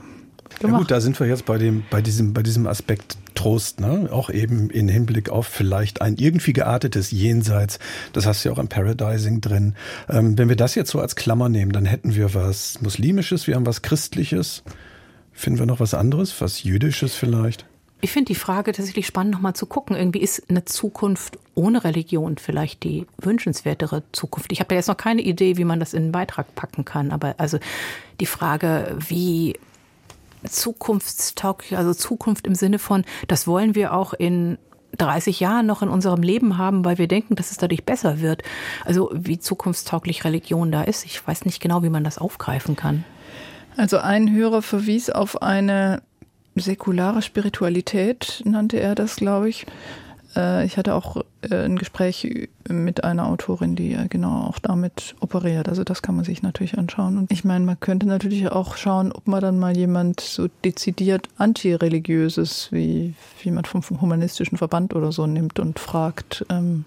gemacht. 0.58 0.73
Ja 0.73 0.79
gut, 0.79 0.91
da 0.91 1.00
sind 1.00 1.19
wir 1.20 1.26
jetzt 1.26 1.44
bei 1.44 1.58
dem, 1.58 1.85
bei 1.91 2.02
diesem, 2.02 2.33
bei 2.33 2.42
diesem 2.42 2.66
Aspekt 2.66 3.16
Trost, 3.35 3.80
ne? 3.80 4.09
Auch 4.11 4.28
eben 4.30 4.71
in 4.71 4.88
Hinblick 4.88 5.30
auf 5.30 5.47
vielleicht 5.47 6.02
ein 6.02 6.16
irgendwie 6.16 6.52
geartetes 6.52 7.11
Jenseits. 7.11 7.78
Das 8.12 8.26
hast 8.26 8.45
du 8.45 8.49
ja 8.49 8.54
auch 8.54 8.59
im 8.59 8.69
Paradising 8.69 9.40
drin. 9.40 9.75
Ähm, 10.09 10.37
wenn 10.37 10.49
wir 10.49 10.57
das 10.57 10.75
jetzt 10.75 10.90
so 10.90 11.00
als 11.00 11.16
Klammer 11.16 11.49
nehmen, 11.49 11.73
dann 11.73 11.87
hätten 11.87 12.14
wir 12.14 12.35
was 12.35 12.80
Muslimisches, 12.83 13.47
wir 13.47 13.54
haben 13.54 13.66
was 13.66 13.83
Christliches. 13.83 14.62
Finden 15.33 15.59
wir 15.59 15.66
noch 15.66 15.80
was 15.80 15.95
anderes, 15.95 16.38
was 16.40 16.64
Jüdisches 16.64 17.14
vielleicht? 17.14 17.64
Ich 18.02 18.12
finde 18.12 18.28
die 18.28 18.35
Frage 18.35 18.73
tatsächlich 18.73 19.07
spannend, 19.07 19.33
nochmal 19.33 19.54
zu 19.54 19.66
gucken. 19.66 19.95
Irgendwie 19.95 20.21
ist 20.21 20.49
eine 20.49 20.64
Zukunft 20.64 21.38
ohne 21.54 21.85
Religion 21.85 22.38
vielleicht 22.38 22.83
die 22.83 23.07
wünschenswertere 23.19 24.02
Zukunft. 24.12 24.52
Ich 24.52 24.61
habe 24.61 24.69
da 24.69 24.75
jetzt 24.75 24.88
noch 24.88 24.97
keine 24.97 25.21
Idee, 25.21 25.59
wie 25.59 25.64
man 25.64 25.80
das 25.80 25.92
in 25.92 26.04
einen 26.04 26.12
Beitrag 26.12 26.54
packen 26.54 26.85
kann. 26.85 27.11
Aber 27.11 27.35
also 27.37 27.59
die 28.21 28.26
Frage, 28.26 28.97
wie 29.07 29.57
zukunftstauglich, 30.44 31.76
also 31.76 31.94
Zukunft 31.94 32.47
im 32.47 32.54
Sinne 32.54 32.78
von, 32.78 33.04
das 33.28 33.47
wollen 33.47 33.75
wir 33.75 33.94
auch 33.94 34.12
in 34.12 34.59
30 34.99 35.40
Jahren 35.40 35.66
noch 35.66 35.82
in 35.82 35.88
unserem 35.88 36.23
Leben 36.23 36.59
haben, 36.59 36.85
weil 36.85 36.99
wir 36.99 37.09
denken, 37.09 37.37
dass 37.37 37.50
es 37.50 37.56
dadurch 37.56 37.85
besser 37.85 38.20
wird. 38.20 38.42
Also 38.85 39.11
wie 39.14 39.38
zukunftstauglich 39.38 40.25
Religion 40.25 40.73
da 40.73 40.82
ist, 40.82 41.04
ich 41.04 41.26
weiß 41.26 41.44
nicht 41.44 41.61
genau, 41.61 41.82
wie 41.82 41.90
man 41.90 42.04
das 42.04 42.18
aufgreifen 42.18 42.76
kann. 42.76 43.04
Also 43.76 43.99
ein 43.99 44.32
Hörer 44.32 44.62
verwies 44.62 45.11
auf 45.11 45.42
eine 45.42 46.02
säkulare 46.56 47.23
Spiritualität, 47.23 48.42
nannte 48.44 48.80
er 48.80 48.94
das, 48.94 49.16
glaube 49.16 49.49
ich. 49.49 49.66
Äh, 50.37 50.65
ich 50.65 50.77
hatte 50.77 50.95
auch 50.95 51.17
äh, 51.43 51.65
ein 51.65 51.77
Gespräch 51.77 52.49
mit 52.69 53.05
einer 53.05 53.27
Autorin, 53.27 53.77
die 53.77 53.93
ja 53.93 54.07
genau 54.07 54.47
auch 54.49 54.59
damit 54.59 55.15
operiert. 55.21 55.69
Also 55.69 55.85
das 55.85 56.03
kann 56.03 56.17
man 56.17 56.25
sich 56.25 56.43
natürlich 56.43 56.79
anschauen. 56.79 57.19
Und 57.19 57.33
ich 57.33 57.45
meine, 57.45 57.65
man 57.65 57.81
könnte 57.81 58.07
natürlich 58.07 58.49
auch 58.51 58.77
schauen, 58.77 59.13
ob 59.13 59.27
man 59.27 59.41
dann 59.41 59.59
mal 59.59 59.77
jemand 59.77 60.21
so 60.21 60.49
dezidiert 60.65 61.29
antireligiöses 61.39 62.69
wie 62.71 63.15
jemand 63.43 63.69
vom 63.69 63.83
humanistischen 64.01 64.59
Verband 64.59 64.95
oder 64.95 65.13
so 65.13 65.27
nimmt 65.27 65.59
und 65.59 65.79
fragt, 65.79 66.45
ähm, 66.51 66.85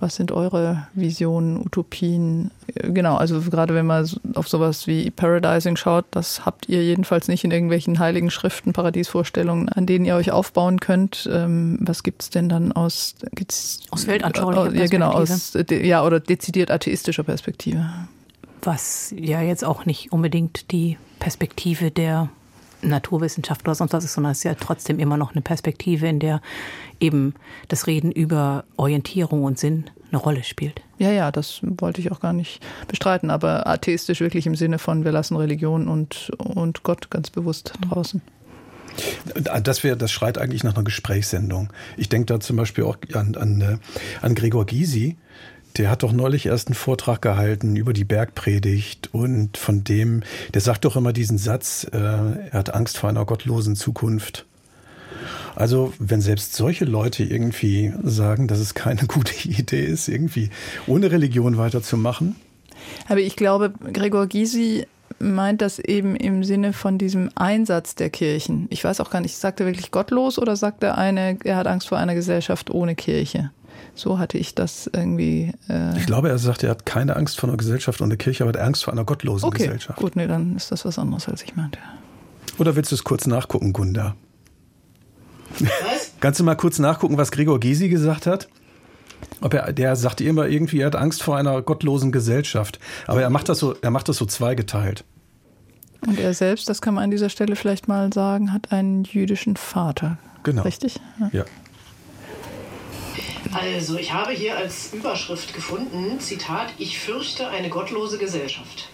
Was 0.00 0.16
sind 0.16 0.32
eure 0.32 0.86
Visionen, 0.94 1.58
Utopien? 1.58 2.50
Genau, 2.74 3.16
also 3.16 3.40
gerade 3.42 3.74
wenn 3.74 3.84
man 3.84 4.08
auf 4.34 4.48
sowas 4.48 4.86
wie 4.86 5.10
Paradising 5.10 5.76
schaut, 5.76 6.06
das 6.10 6.46
habt 6.46 6.70
ihr 6.70 6.82
jedenfalls 6.82 7.28
nicht 7.28 7.44
in 7.44 7.50
irgendwelchen 7.50 7.98
heiligen 7.98 8.30
Schriften, 8.30 8.72
Paradiesvorstellungen, 8.72 9.68
an 9.68 9.84
denen 9.84 10.06
ihr 10.06 10.16
euch 10.16 10.30
aufbauen 10.30 10.80
könnt. 10.80 11.28
Ähm, 11.30 11.78
was 11.82 12.02
gibt's 12.02 12.30
denn 12.30 12.48
dann 12.48 12.72
aus 12.72 13.14
gibt's, 13.34 13.80
aus 13.90 14.06
weltanschaulicher 14.06 14.70
Perspektive? 14.70 15.02
Ja, 15.02 15.08
genau, 15.08 15.18
aus 15.18 15.52
ja 15.70 16.04
oder 16.04 16.18
dezidiert 16.18 16.70
atheistischer 16.70 17.22
Perspektive. 17.22 17.84
Was 18.62 19.12
ja 19.16 19.42
jetzt 19.42 19.64
auch 19.64 19.84
nicht 19.84 20.12
unbedingt 20.12 20.72
die 20.72 20.96
Perspektive 21.18 21.90
der 21.90 22.30
Naturwissenschaft 22.82 23.66
oder 23.66 23.74
sonst 23.74 23.92
was 23.92 24.04
ist, 24.04 24.14
sondern 24.14 24.32
es 24.32 24.38
ist 24.38 24.44
ja 24.44 24.54
trotzdem 24.54 24.98
immer 24.98 25.16
noch 25.16 25.32
eine 25.32 25.42
Perspektive, 25.42 26.08
in 26.08 26.20
der 26.20 26.40
eben 27.00 27.34
das 27.68 27.86
Reden 27.86 28.12
über 28.12 28.64
Orientierung 28.76 29.44
und 29.44 29.58
Sinn 29.58 29.84
eine 30.10 30.20
Rolle 30.20 30.42
spielt. 30.42 30.82
Ja, 30.98 31.10
ja, 31.10 31.30
das 31.30 31.60
wollte 31.62 32.00
ich 32.00 32.12
auch 32.12 32.20
gar 32.20 32.32
nicht 32.32 32.60
bestreiten, 32.88 33.30
aber 33.30 33.66
atheistisch 33.66 34.20
wirklich 34.20 34.46
im 34.46 34.54
Sinne 34.54 34.78
von, 34.78 35.04
wir 35.04 35.12
lassen 35.12 35.36
Religion 35.36 35.88
und, 35.88 36.30
und 36.38 36.82
Gott 36.82 37.10
ganz 37.10 37.30
bewusst 37.30 37.72
draußen. 37.88 38.20
Das, 39.62 39.84
wäre, 39.84 39.96
das 39.96 40.10
schreit 40.10 40.36
eigentlich 40.36 40.64
nach 40.64 40.74
einer 40.74 40.84
Gesprächssendung. 40.84 41.72
Ich 41.96 42.08
denke 42.08 42.26
da 42.26 42.40
zum 42.40 42.56
Beispiel 42.56 42.84
auch 42.84 42.96
an, 43.14 43.36
an, 43.36 43.60
äh, 43.60 43.78
an 44.20 44.34
Gregor 44.34 44.66
Gysi, 44.66 45.16
der 45.76 45.90
hat 45.90 46.02
doch 46.02 46.12
neulich 46.12 46.46
erst 46.46 46.68
einen 46.68 46.74
Vortrag 46.74 47.22
gehalten 47.22 47.76
über 47.76 47.92
die 47.92 48.04
Bergpredigt 48.04 49.10
und 49.12 49.56
von 49.56 49.84
dem, 49.84 50.22
der 50.54 50.60
sagt 50.60 50.84
doch 50.84 50.96
immer 50.96 51.12
diesen 51.12 51.38
Satz, 51.38 51.86
äh, 51.92 51.98
er 51.98 52.52
hat 52.52 52.74
Angst 52.74 52.98
vor 52.98 53.08
einer 53.08 53.24
gottlosen 53.24 53.76
Zukunft. 53.76 54.46
Also, 55.54 55.92
wenn 55.98 56.20
selbst 56.20 56.54
solche 56.54 56.84
Leute 56.84 57.24
irgendwie 57.24 57.92
sagen, 58.02 58.48
dass 58.48 58.58
es 58.58 58.74
keine 58.74 59.02
gute 59.06 59.48
Idee 59.48 59.84
ist, 59.84 60.08
irgendwie 60.08 60.50
ohne 60.86 61.10
Religion 61.10 61.58
weiterzumachen. 61.58 62.36
Aber 63.08 63.20
ich 63.20 63.36
glaube, 63.36 63.72
Gregor 63.92 64.26
Gysi 64.26 64.86
meint 65.18 65.60
das 65.60 65.78
eben 65.78 66.16
im 66.16 66.44
Sinne 66.44 66.72
von 66.72 66.96
diesem 66.96 67.30
Einsatz 67.34 67.94
der 67.94 68.10
Kirchen. 68.10 68.66
Ich 68.70 68.82
weiß 68.84 69.00
auch 69.00 69.10
gar 69.10 69.20
nicht, 69.20 69.36
sagt 69.36 69.60
er 69.60 69.66
wirklich 69.66 69.90
gottlos 69.90 70.38
oder 70.38 70.56
sagt 70.56 70.82
er 70.82 70.96
eine, 70.96 71.36
er 71.44 71.56
hat 71.56 71.66
Angst 71.66 71.88
vor 71.88 71.98
einer 71.98 72.14
Gesellschaft 72.14 72.70
ohne 72.70 72.94
Kirche? 72.94 73.50
So 73.94 74.18
hatte 74.18 74.38
ich 74.38 74.54
das 74.54 74.88
irgendwie. 74.92 75.52
Äh 75.68 75.96
ich 75.98 76.06
glaube, 76.06 76.28
er 76.28 76.38
sagt, 76.38 76.62
er 76.62 76.70
hat 76.70 76.86
keine 76.86 77.16
Angst 77.16 77.38
vor 77.38 77.48
einer 77.48 77.58
Gesellschaft 77.58 78.00
ohne 78.00 78.16
Kirche, 78.16 78.44
aber 78.44 78.54
er 78.54 78.60
hat 78.60 78.66
Angst 78.66 78.84
vor 78.84 78.92
einer 78.92 79.04
gottlosen 79.04 79.48
okay, 79.48 79.64
Gesellschaft. 79.64 79.98
Gut, 79.98 80.16
nee, 80.16 80.26
dann 80.26 80.56
ist 80.56 80.72
das 80.72 80.84
was 80.84 80.98
anderes, 80.98 81.28
als 81.28 81.42
ich 81.42 81.56
meinte. 81.56 81.78
Oder 82.58 82.76
willst 82.76 82.90
du 82.90 82.94
es 82.94 83.04
kurz 83.04 83.26
nachgucken, 83.26 83.72
Gunda? 83.72 84.14
Was? 85.58 86.12
Kannst 86.20 86.40
du 86.40 86.44
mal 86.44 86.56
kurz 86.56 86.78
nachgucken, 86.78 87.16
was 87.16 87.30
Gregor 87.30 87.58
Gysi 87.58 87.88
gesagt 87.88 88.26
hat? 88.26 88.48
Ob 89.40 89.54
er, 89.54 89.72
der 89.72 89.96
sagt 89.96 90.20
immer 90.20 90.46
irgendwie, 90.46 90.80
er 90.80 90.86
hat 90.86 90.96
Angst 90.96 91.22
vor 91.22 91.36
einer 91.36 91.60
gottlosen 91.62 92.12
Gesellschaft. 92.12 92.78
Aber 93.06 93.22
er 93.22 93.30
macht 93.30 93.48
das 93.48 93.58
so, 93.58 93.74
er 93.80 93.90
macht 93.90 94.08
das 94.08 94.16
so 94.16 94.26
zweigeteilt. 94.26 95.04
Und 96.06 96.18
er 96.18 96.32
selbst, 96.34 96.68
das 96.68 96.80
kann 96.80 96.94
man 96.94 97.04
an 97.04 97.10
dieser 97.10 97.28
Stelle 97.28 97.56
vielleicht 97.56 97.88
mal 97.88 98.12
sagen, 98.12 98.52
hat 98.52 98.72
einen 98.72 99.04
jüdischen 99.04 99.56
Vater. 99.56 100.18
Genau. 100.42 100.62
Richtig? 100.62 100.98
Ja. 101.18 101.28
ja. 101.32 101.44
Also, 103.52 103.98
ich 103.98 104.12
habe 104.12 104.32
hier 104.32 104.56
als 104.56 104.92
Überschrift 104.92 105.54
gefunden, 105.54 106.20
Zitat, 106.20 106.68
ich 106.78 106.98
fürchte 106.98 107.48
eine 107.48 107.68
gottlose 107.68 108.18
Gesellschaft. 108.18 108.88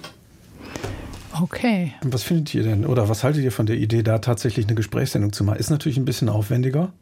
Okay. 1.43 1.93
Was 2.03 2.23
findet 2.23 2.55
ihr 2.55 2.63
denn, 2.63 2.87
oder 2.87 3.09
was 3.09 3.23
haltet 3.23 3.45
ihr 3.45 3.53
von 3.53 3.67
der 3.67 3.77
Idee, 3.77 4.03
da 4.03 4.19
tatsächlich 4.19 4.67
eine 4.67 4.75
Gesprächssendung 4.75 5.33
zu 5.33 5.45
machen? 5.45 5.59
Ist 5.59 5.71
natürlich 5.71 5.99
ein 5.99 6.07
bisschen 6.07 6.31
aufwendiger, 6.31 6.93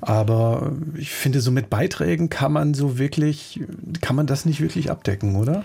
aber 0.00 0.72
ich 0.96 1.10
finde, 1.10 1.40
so 1.40 1.50
mit 1.50 1.68
Beiträgen 1.68 2.30
kann 2.30 2.52
man 2.52 2.72
so 2.72 2.98
wirklich, 2.98 3.60
kann 4.00 4.16
man 4.16 4.26
das 4.26 4.46
nicht 4.46 4.60
wirklich 4.60 4.90
abdecken, 4.90 5.36
oder? 5.36 5.64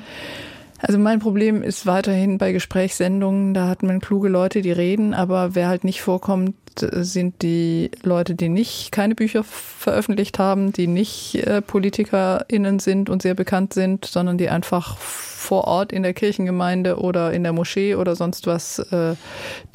Also 0.79 0.99
mein 0.99 1.19
Problem 1.19 1.63
ist 1.63 1.85
weiterhin 1.85 2.37
bei 2.37 2.51
Gesprächssendungen, 2.51 3.53
da 3.53 3.69
hat 3.69 3.83
man 3.83 4.01
kluge 4.01 4.27
Leute, 4.27 4.61
die 4.61 4.73
reden, 4.73 5.13
aber 5.13 5.55
wer 5.55 5.69
halt 5.69 5.85
nicht 5.85 6.01
vorkommt, 6.01 6.55
sind 6.79 7.41
die 7.41 7.91
Leute, 8.03 8.35
die 8.35 8.49
nicht 8.49 8.91
keine 8.91 9.15
Bücher 9.15 9.43
veröffentlicht 9.43 10.39
haben, 10.39 10.71
die 10.73 10.87
nicht 10.87 11.35
äh, 11.35 11.61
PolitikerInnen 11.61 12.79
sind 12.79 13.09
und 13.09 13.21
sehr 13.21 13.35
bekannt 13.35 13.73
sind, 13.73 14.05
sondern 14.05 14.37
die 14.37 14.49
einfach 14.49 14.97
vor 14.97 15.65
Ort 15.65 15.91
in 15.91 16.03
der 16.03 16.13
Kirchengemeinde 16.13 16.99
oder 16.99 17.33
in 17.33 17.43
der 17.43 17.53
Moschee 17.53 17.95
oder 17.95 18.15
sonst 18.15 18.47
was 18.47 18.79
äh, 18.79 19.15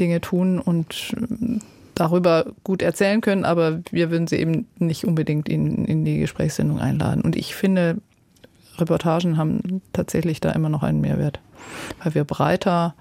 Dinge 0.00 0.20
tun 0.20 0.58
und 0.58 1.14
äh, 1.16 1.58
darüber 1.94 2.46
gut 2.64 2.82
erzählen 2.82 3.20
können, 3.20 3.44
aber 3.44 3.80
wir 3.90 4.10
würden 4.10 4.26
sie 4.26 4.36
eben 4.36 4.66
nicht 4.78 5.04
unbedingt 5.04 5.48
in, 5.48 5.84
in 5.84 6.04
die 6.04 6.18
Gesprächssendung 6.18 6.78
einladen. 6.78 7.22
Und 7.22 7.36
ich 7.36 7.54
finde, 7.54 7.98
Reportagen 8.78 9.36
haben 9.36 9.82
tatsächlich 9.92 10.40
da 10.40 10.52
immer 10.52 10.68
noch 10.68 10.82
einen 10.82 11.00
Mehrwert, 11.00 11.40
weil 12.02 12.14
wir 12.14 12.24
breiter 12.24 12.94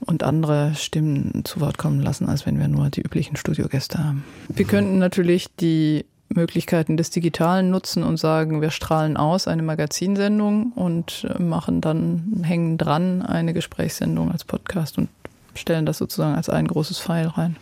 und 0.00 0.22
andere 0.22 0.74
Stimmen 0.74 1.44
zu 1.44 1.60
Wort 1.60 1.78
kommen 1.78 2.00
lassen, 2.00 2.28
als 2.28 2.46
wenn 2.46 2.58
wir 2.58 2.68
nur 2.68 2.90
die 2.90 3.02
üblichen 3.02 3.36
Studiogäste 3.36 3.98
haben. 4.02 4.24
Wir 4.48 4.64
könnten 4.64 4.98
natürlich 4.98 5.48
die 5.56 6.04
Möglichkeiten 6.28 6.96
des 6.96 7.10
Digitalen 7.10 7.70
nutzen 7.70 8.02
und 8.02 8.16
sagen, 8.16 8.60
wir 8.60 8.70
strahlen 8.70 9.16
aus 9.16 9.48
eine 9.48 9.62
Magazinsendung 9.62 10.72
und 10.72 11.26
machen 11.38 11.80
dann, 11.80 12.42
hängen 12.44 12.78
dran 12.78 13.22
eine 13.22 13.52
Gesprächssendung 13.52 14.30
als 14.30 14.44
Podcast 14.44 14.98
und 14.98 15.08
stellen 15.54 15.86
das 15.86 15.98
sozusagen 15.98 16.36
als 16.36 16.48
ein 16.48 16.68
großes 16.68 17.00
Pfeil 17.00 17.26
rein. 17.26 17.56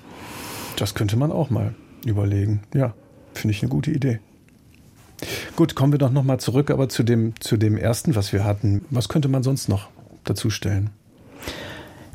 Das 0.76 0.95
könnte 0.95 1.16
man 1.16 1.33
auch 1.33 1.50
mal 1.50 1.75
überlegen. 2.04 2.62
Ja, 2.75 2.95
finde 3.35 3.52
ich 3.54 3.62
eine 3.62 3.71
gute 3.71 3.90
Idee. 3.90 4.21
Gut, 5.57 5.75
kommen 5.75 5.92
wir 5.92 5.99
doch 5.99 6.12
nochmal 6.12 6.38
zurück, 6.38 6.71
aber 6.71 6.88
zu 6.88 7.02
dem, 7.02 7.33
zu 7.40 7.57
dem 7.57 7.76
ersten, 7.76 8.14
was 8.14 8.33
wir 8.33 8.45
hatten. 8.45 8.85
Was 8.90 9.09
könnte 9.09 9.28
man 9.28 9.42
sonst 9.42 9.68
noch 9.68 9.88
dazu 10.25 10.50
stellen? 10.50 10.90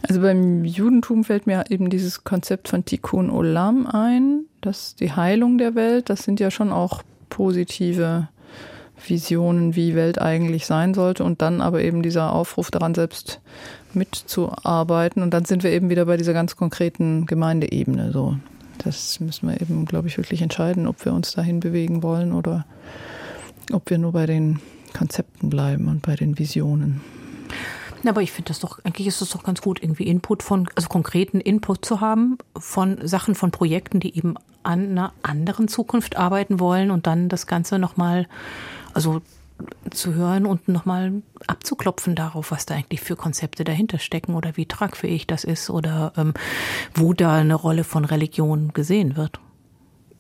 Also 0.08 0.22
beim 0.22 0.66
Judentum 0.66 1.24
fällt 1.24 1.48
mir 1.48 1.64
eben 1.70 1.90
dieses 1.90 2.24
Konzept 2.26 2.68
von 2.68 2.84
Tikkun 2.84 3.30
Olam 3.30 3.88
ein, 3.88 4.46
dass 4.62 4.96
die 4.96 5.14
Heilung 5.14 5.58
der 5.58 5.76
Welt, 5.76 6.10
das 6.10 6.24
sind 6.24 6.40
ja 6.40 6.52
schon 6.52 6.72
auch 6.72 7.04
positive 7.30 8.28
Visionen, 9.08 9.76
wie 9.76 9.96
Welt 9.96 10.20
eigentlich 10.22 10.66
sein 10.66 10.94
sollte 10.94 11.24
und 11.24 11.42
dann 11.42 11.62
aber 11.62 11.82
eben 11.82 12.04
dieser 12.04 12.34
Aufruf 12.34 12.70
daran 12.70 12.94
selbst 12.94 13.40
mitzuarbeiten 13.94 15.24
und 15.24 15.34
dann 15.34 15.46
sind 15.46 15.64
wir 15.64 15.72
eben 15.72 15.90
wieder 15.90 16.06
bei 16.06 16.18
dieser 16.18 16.34
ganz 16.34 16.56
konkreten 16.56 17.26
Gemeindeebene 17.26 18.12
so. 18.12 18.38
Das 18.80 19.20
müssen 19.20 19.48
wir 19.48 19.62
eben, 19.62 19.86
glaube 19.86 20.10
ich, 20.10 20.18
wirklich 20.18 20.42
entscheiden, 20.42 20.88
ob 20.88 21.06
wir 21.06 21.14
uns 21.14 21.34
dahin 21.34 21.60
bewegen 21.60 22.04
wollen 22.04 22.34
oder 22.34 22.66
ob 23.72 23.90
wir 23.90 23.98
nur 23.98 24.12
bei 24.12 24.26
den 24.26 24.60
Konzepten 24.94 25.50
bleiben 25.50 25.88
und 25.88 26.02
bei 26.02 26.16
den 26.16 26.38
Visionen. 26.38 27.02
Aber 28.06 28.22
ich 28.22 28.32
finde 28.32 28.50
das 28.50 28.60
doch, 28.60 28.80
eigentlich 28.84 29.08
ist 29.08 29.22
es 29.22 29.30
doch 29.30 29.44
ganz 29.44 29.62
gut, 29.62 29.82
irgendwie 29.82 30.08
Input 30.08 30.44
von, 30.44 30.68
also 30.76 30.90
konkreten 30.90 31.40
Input 31.40 31.86
zu 31.86 32.02
haben 32.02 32.38
von 32.58 33.06
Sachen, 33.08 33.36
von 33.36 33.52
Projekten, 33.52 34.00
die 34.00 34.16
eben 34.18 34.36
an 34.64 34.92
einer 34.92 35.14
anderen 35.22 35.68
Zukunft 35.68 36.18
arbeiten 36.18 36.60
wollen 36.60 36.92
und 36.92 37.08
dann 37.08 37.30
das 37.30 37.48
Ganze 37.48 37.80
nochmal, 37.80 38.28
also 38.94 39.22
zu 39.92 40.14
hören 40.14 40.46
und 40.46 40.68
nochmal 40.68 41.22
abzuklopfen 41.48 42.16
darauf, 42.16 42.52
was 42.52 42.66
da 42.66 42.76
eigentlich 42.76 43.02
für 43.02 43.16
Konzepte 43.16 43.64
dahinter 43.64 44.00
stecken 44.00 44.36
oder 44.36 44.58
wie 44.58 44.66
tragfähig 44.66 45.28
das 45.28 45.44
ist 45.44 45.70
oder 45.70 46.14
ähm, 46.18 46.34
wo 46.94 47.14
da 47.14 47.36
eine 47.36 47.56
Rolle 47.56 47.84
von 47.84 48.06
Religion 48.06 48.74
gesehen 48.74 49.16
wird. 49.16 49.40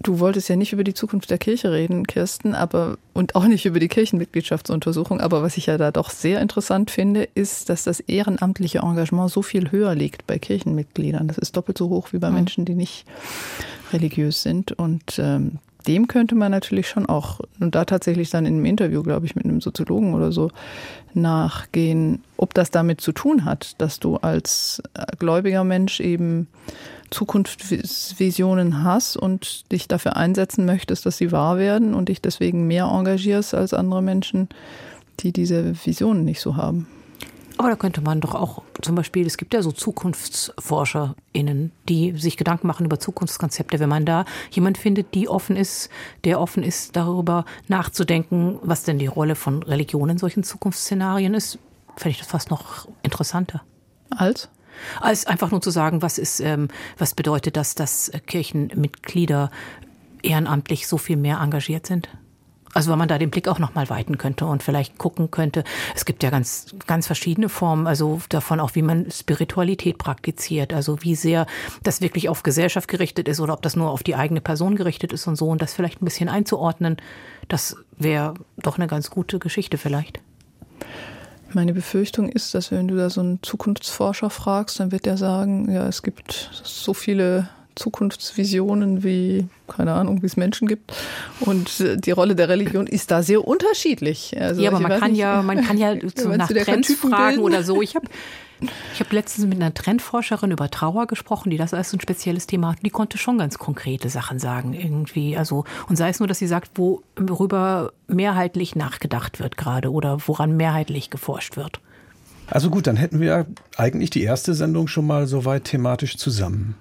Du 0.03 0.19
wolltest 0.19 0.49
ja 0.49 0.57
nicht 0.57 0.73
über 0.73 0.83
die 0.83 0.93
Zukunft 0.93 1.29
der 1.29 1.37
Kirche 1.37 1.71
reden, 1.71 2.05
Kirsten, 2.05 2.53
aber 2.53 2.97
und 3.13 3.35
auch 3.35 3.45
nicht 3.45 3.65
über 3.65 3.79
die 3.79 3.87
Kirchenmitgliedschaftsuntersuchung. 3.87 5.21
Aber 5.21 5.41
was 5.41 5.55
ich 5.57 5.67
ja 5.67 5.77
da 5.77 5.91
doch 5.91 6.09
sehr 6.09 6.41
interessant 6.41 6.91
finde, 6.91 7.23
ist, 7.35 7.69
dass 7.69 7.85
das 7.85 8.01
ehrenamtliche 8.01 8.79
Engagement 8.79 9.31
so 9.31 9.41
viel 9.41 9.71
höher 9.71 9.95
liegt 9.95 10.27
bei 10.27 10.37
Kirchenmitgliedern. 10.37 11.27
Das 11.27 11.37
ist 11.37 11.55
doppelt 11.55 11.77
so 11.77 11.89
hoch 11.89 12.11
wie 12.11 12.19
bei. 12.19 12.29
Menschen, 12.29 12.65
die 12.65 12.75
nicht 12.75 13.05
religiös 13.93 14.43
sind. 14.43 14.73
Und 14.73 15.17
ähm, 15.19 15.59
dem 15.87 16.07
könnte 16.07 16.35
man 16.35 16.51
natürlich 16.51 16.87
schon 16.87 17.05
auch, 17.05 17.39
und 17.59 17.75
da 17.75 17.85
tatsächlich 17.85 18.29
dann 18.29 18.45
in 18.45 18.55
einem 18.55 18.65
Interview, 18.65 19.03
glaube 19.03 19.25
ich, 19.25 19.35
mit 19.35 19.45
einem 19.45 19.61
Soziologen 19.61 20.13
oder 20.13 20.31
so, 20.31 20.49
nachgehen, 21.13 22.23
ob 22.37 22.53
das 22.53 22.71
damit 22.71 23.01
zu 23.01 23.11
tun 23.11 23.45
hat, 23.45 23.79
dass 23.81 23.99
du 23.99 24.17
als 24.17 24.81
äh, 24.93 25.05
gläubiger 25.17 25.63
Mensch 25.63 25.99
eben 25.99 26.47
Zukunftsvisionen 27.11 28.83
hast 28.83 29.17
und 29.17 29.71
dich 29.71 29.87
dafür 29.87 30.15
einsetzen 30.17 30.65
möchtest, 30.65 31.05
dass 31.05 31.17
sie 31.17 31.31
wahr 31.31 31.57
werden 31.57 31.93
und 31.93 32.09
dich 32.09 32.21
deswegen 32.21 32.65
mehr 32.65 32.85
engagierst 32.85 33.53
als 33.53 33.73
andere 33.73 34.01
Menschen, 34.01 34.49
die 35.19 35.31
diese 35.31 35.73
Visionen 35.85 36.25
nicht 36.25 36.41
so 36.41 36.55
haben. 36.55 36.87
Aber 37.57 37.69
da 37.69 37.75
könnte 37.75 38.01
man 38.01 38.19
doch 38.19 38.35
auch 38.35 38.63
zum 38.81 38.95
Beispiel, 38.95 39.27
es 39.27 39.37
gibt 39.37 39.53
ja 39.53 39.61
so 39.61 39.71
ZukunftsforscherInnen, 39.71 41.71
die 41.87 42.17
sich 42.17 42.37
Gedanken 42.37 42.67
machen 42.67 42.85
über 42.85 42.99
Zukunftskonzepte. 42.99 43.79
Wenn 43.79 43.89
man 43.89 44.05
da 44.05 44.25
jemand 44.51 44.77
findet, 44.77 45.13
die 45.13 45.29
offen 45.29 45.55
ist, 45.55 45.89
der 46.23 46.41
offen 46.41 46.63
ist, 46.63 46.95
darüber 46.95 47.45
nachzudenken, 47.67 48.57
was 48.63 48.83
denn 48.83 48.97
die 48.97 49.07
Rolle 49.07 49.35
von 49.35 49.61
Religion 49.63 50.09
in 50.09 50.17
solchen 50.17 50.43
Zukunftsszenarien 50.43 51.33
ist, 51.33 51.59
fände 51.95 52.11
ich 52.11 52.19
das 52.19 52.27
fast 52.27 52.49
noch 52.49 52.87
interessanter. 53.03 53.61
Als? 54.09 54.49
Als 54.99 55.27
einfach 55.27 55.51
nur 55.51 55.61
zu 55.61 55.69
sagen, 55.69 56.01
was 56.01 56.17
ist, 56.17 56.39
ähm, 56.39 56.69
was 56.97 57.13
bedeutet 57.13 57.55
das, 57.55 57.75
dass 57.75 58.11
Kirchenmitglieder 58.25 59.51
ehrenamtlich 60.23 60.87
so 60.87 60.97
viel 60.97 61.17
mehr 61.17 61.39
engagiert 61.39 61.85
sind? 61.85 62.09
Also 62.73 62.89
weil 62.89 62.97
man 62.97 63.07
da 63.07 63.17
den 63.17 63.29
Blick 63.29 63.47
auch 63.47 63.59
nochmal 63.59 63.89
weiten 63.89 64.17
könnte 64.17 64.45
und 64.45 64.63
vielleicht 64.63 64.97
gucken 64.97 65.31
könnte. 65.31 65.63
Es 65.95 66.05
gibt 66.05 66.23
ja 66.23 66.29
ganz, 66.29 66.75
ganz 66.87 67.07
verschiedene 67.07 67.49
Formen, 67.49 67.87
also 67.87 68.21
davon 68.29 68.59
auch, 68.59 68.75
wie 68.75 68.81
man 68.81 69.11
Spiritualität 69.11 69.97
praktiziert. 69.97 70.73
Also 70.73 71.03
wie 71.03 71.15
sehr 71.15 71.45
das 71.83 72.01
wirklich 72.01 72.29
auf 72.29 72.43
Gesellschaft 72.43 72.87
gerichtet 72.87 73.27
ist 73.27 73.39
oder 73.39 73.53
ob 73.53 73.61
das 73.61 73.75
nur 73.75 73.91
auf 73.91 74.03
die 74.03 74.15
eigene 74.15 74.41
Person 74.41 74.75
gerichtet 74.75 75.13
ist 75.13 75.27
und 75.27 75.35
so. 75.35 75.49
Und 75.49 75.61
das 75.61 75.73
vielleicht 75.73 76.01
ein 76.01 76.05
bisschen 76.05 76.29
einzuordnen, 76.29 76.97
das 77.47 77.75
wäre 77.97 78.33
doch 78.57 78.77
eine 78.77 78.87
ganz 78.87 79.09
gute 79.09 79.39
Geschichte 79.39 79.77
vielleicht. 79.77 80.19
Meine 81.53 81.73
Befürchtung 81.73 82.29
ist, 82.29 82.55
dass 82.55 82.71
wenn 82.71 82.87
du 82.87 82.95
da 82.95 83.11
so 83.11 83.21
einen 83.21 83.43
Zukunftsforscher 83.43 84.31
fragst, 84.31 84.79
dann 84.79 84.91
wird 84.91 85.05
der 85.05 85.17
sagen, 85.17 85.71
ja, 85.71 85.87
es 85.87 86.01
gibt 86.01 86.49
so 86.63 86.95
viele 86.95 87.47
Zukunftsvisionen 87.75 89.03
wie, 89.03 89.47
keine 89.67 89.93
Ahnung, 89.93 90.21
wie 90.21 90.27
es 90.27 90.37
Menschen 90.37 90.67
gibt. 90.67 90.93
Und 91.39 91.83
die 92.05 92.11
Rolle 92.11 92.35
der 92.35 92.49
Religion 92.49 92.87
ist 92.87 93.11
da 93.11 93.23
sehr 93.23 93.47
unterschiedlich. 93.47 94.35
Also, 94.39 94.61
ja, 94.61 94.69
aber 94.69 94.79
man 94.79 94.99
kann, 94.99 95.11
nicht, 95.11 95.19
ja, 95.19 95.41
man 95.41 95.63
kann 95.63 95.77
ja 95.77 95.95
so 96.15 96.29
nach 96.29 96.47
Trends 96.47 96.93
fragen 96.93 97.39
oder 97.39 97.63
so. 97.63 97.81
Ich 97.81 97.95
habe 97.95 98.07
ich 98.93 98.99
hab 98.99 99.11
letztens 99.11 99.47
mit 99.47 99.59
einer 99.59 99.73
Trendforscherin 99.73 100.51
über 100.51 100.69
Trauer 100.69 101.07
gesprochen, 101.07 101.49
die 101.49 101.57
das 101.57 101.73
als 101.73 101.93
ein 101.93 101.99
spezielles 101.99 102.47
Thema 102.47 102.71
hat. 102.71 102.77
Die 102.83 102.89
konnte 102.89 103.17
schon 103.17 103.37
ganz 103.37 103.57
konkrete 103.57 104.09
Sachen 104.09 104.39
sagen 104.39 104.73
irgendwie. 104.73 105.35
Also, 105.37 105.65
und 105.89 105.97
sei 105.97 106.09
es 106.09 106.19
nur, 106.19 106.27
dass 106.27 106.39
sie 106.39 106.47
sagt, 106.47 106.71
worüber 106.77 107.93
mehrheitlich 108.07 108.75
nachgedacht 108.75 109.39
wird 109.39 109.57
gerade 109.57 109.91
oder 109.91 110.19
woran 110.27 110.55
mehrheitlich 110.55 111.09
geforscht 111.09 111.57
wird. 111.57 111.79
Also 112.47 112.69
gut, 112.69 112.87
dann 112.87 112.97
hätten 112.97 113.19
wir 113.19 113.45
eigentlich 113.77 114.09
die 114.09 114.23
erste 114.23 114.53
Sendung 114.53 114.87
schon 114.87 115.07
mal 115.07 115.27
soweit 115.27 115.65
thematisch 115.65 116.17
zusammen 116.17 116.75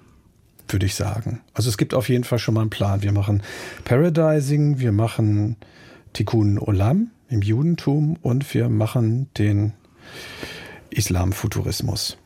würde 0.73 0.85
ich 0.85 0.95
sagen. 0.95 1.41
Also 1.53 1.69
es 1.69 1.77
gibt 1.77 1.93
auf 1.93 2.09
jeden 2.09 2.23
Fall 2.23 2.39
schon 2.39 2.55
mal 2.55 2.61
einen 2.61 2.69
Plan. 2.69 3.01
Wir 3.03 3.11
machen 3.11 3.41
Paradising, 3.85 4.79
wir 4.79 4.91
machen 4.91 5.55
Tikkun 6.13 6.59
Olam 6.59 7.11
im 7.29 7.41
Judentum 7.41 8.17
und 8.21 8.53
wir 8.53 8.69
machen 8.69 9.27
den 9.37 9.73
Islamfuturismus. 10.89 12.17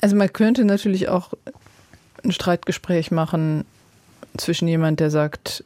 Also 0.00 0.16
man 0.16 0.32
könnte 0.32 0.64
natürlich 0.64 1.08
auch 1.08 1.32
ein 2.24 2.32
Streitgespräch 2.32 3.10
machen 3.10 3.64
zwischen 4.36 4.68
jemand, 4.68 5.00
der 5.00 5.10
sagt, 5.10 5.64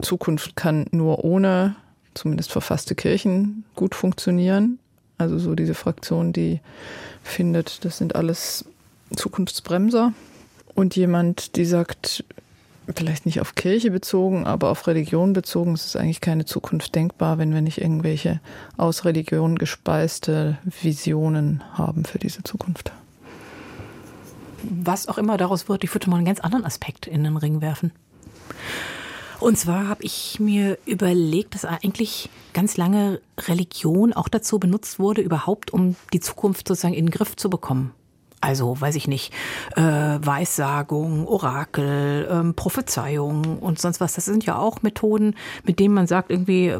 Zukunft 0.00 0.56
kann 0.56 0.86
nur 0.90 1.24
ohne 1.24 1.76
zumindest 2.14 2.52
verfasste 2.52 2.94
Kirchen 2.94 3.64
gut 3.74 3.94
funktionieren. 3.94 4.78
Also 5.18 5.38
so 5.38 5.54
diese 5.54 5.74
Fraktion, 5.74 6.32
die 6.32 6.60
findet, 7.22 7.84
das 7.84 7.98
sind 7.98 8.16
alles 8.16 8.64
Zukunftsbremser 9.14 10.12
und 10.74 10.96
jemand, 10.96 11.56
die 11.56 11.64
sagt, 11.64 12.24
vielleicht 12.94 13.26
nicht 13.26 13.40
auf 13.40 13.54
Kirche 13.54 13.90
bezogen, 13.90 14.46
aber 14.46 14.70
auf 14.70 14.86
Religion 14.86 15.32
bezogen, 15.32 15.74
es 15.74 15.86
ist 15.86 15.96
eigentlich 15.96 16.20
keine 16.20 16.44
Zukunft 16.44 16.94
denkbar, 16.94 17.38
wenn 17.38 17.54
wir 17.54 17.62
nicht 17.62 17.80
irgendwelche 17.80 18.40
aus 18.76 19.04
Religion 19.04 19.56
gespeiste 19.56 20.58
Visionen 20.64 21.62
haben 21.74 22.04
für 22.04 22.18
diese 22.18 22.42
Zukunft. 22.42 22.92
Was 24.62 25.08
auch 25.08 25.18
immer 25.18 25.36
daraus 25.36 25.68
wird, 25.68 25.84
ich 25.84 25.94
würde 25.94 26.08
mal 26.08 26.16
einen 26.16 26.26
ganz 26.26 26.40
anderen 26.40 26.64
Aspekt 26.64 27.06
in 27.06 27.24
den 27.24 27.36
Ring 27.36 27.60
werfen. 27.60 27.92
Und 29.40 29.58
zwar 29.58 29.88
habe 29.88 30.04
ich 30.04 30.38
mir 30.38 30.78
überlegt, 30.86 31.56
dass 31.56 31.64
eigentlich 31.64 32.30
ganz 32.52 32.76
lange 32.76 33.20
Religion 33.48 34.12
auch 34.12 34.28
dazu 34.28 34.60
benutzt 34.60 35.00
wurde, 35.00 35.20
überhaupt 35.20 35.72
um 35.72 35.96
die 36.12 36.20
Zukunft 36.20 36.68
sozusagen 36.68 36.94
in 36.94 37.06
den 37.06 37.10
Griff 37.10 37.34
zu 37.34 37.50
bekommen. 37.50 37.92
Also, 38.42 38.78
weiß 38.78 38.96
ich 38.96 39.06
nicht, 39.06 39.32
äh, 39.76 39.80
Weissagung, 39.80 41.28
Orakel, 41.28 42.28
ähm, 42.28 42.54
Prophezeiung 42.54 43.60
und 43.60 43.78
sonst 43.78 44.00
was. 44.00 44.14
Das 44.14 44.24
sind 44.24 44.44
ja 44.44 44.58
auch 44.58 44.82
Methoden, 44.82 45.36
mit 45.64 45.78
denen 45.78 45.94
man 45.94 46.08
sagt, 46.08 46.32
irgendwie, 46.32 46.76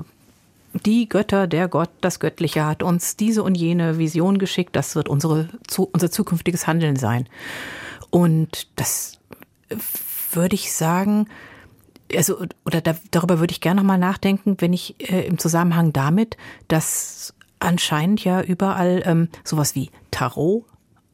die 0.85 1.09
Götter, 1.09 1.47
der 1.47 1.69
Gott, 1.69 1.91
das 2.01 2.19
Göttliche 2.19 2.67
hat 2.67 2.83
uns 2.83 3.17
diese 3.17 3.45
und 3.45 3.55
jene 3.55 3.97
Vision 3.97 4.39
geschickt. 4.39 4.75
Das 4.75 4.97
wird 4.97 5.09
unsere, 5.09 5.51
unser 5.93 6.11
zukünftiges 6.11 6.67
Handeln 6.67 6.97
sein. 6.97 7.29
Und 8.11 8.67
das 8.75 9.21
würde 10.33 10.57
ich 10.57 10.73
sagen, 10.73 11.29
also, 12.13 12.45
oder 12.65 12.81
da, 12.81 12.97
darüber 13.13 13.39
würde 13.39 13.53
ich 13.53 13.61
gerne 13.61 13.81
nochmal 13.81 13.99
nachdenken, 13.99 14.57
wenn 14.59 14.73
ich 14.73 14.97
äh, 15.13 15.27
im 15.27 15.39
Zusammenhang 15.39 15.93
damit, 15.93 16.37
dass 16.67 17.35
anscheinend 17.61 18.25
ja 18.25 18.43
überall 18.43 19.05
ähm, 19.07 19.29
sowas 19.45 19.77
wie 19.77 19.91
Tarot 20.11 20.65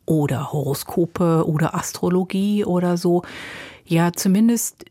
oder 0.08 0.52
Horoskope 0.52 1.46
oder 1.46 1.74
Astrologie 1.74 2.64
oder 2.64 2.96
so 2.96 3.22
ja 3.84 4.12
zumindest 4.12 4.84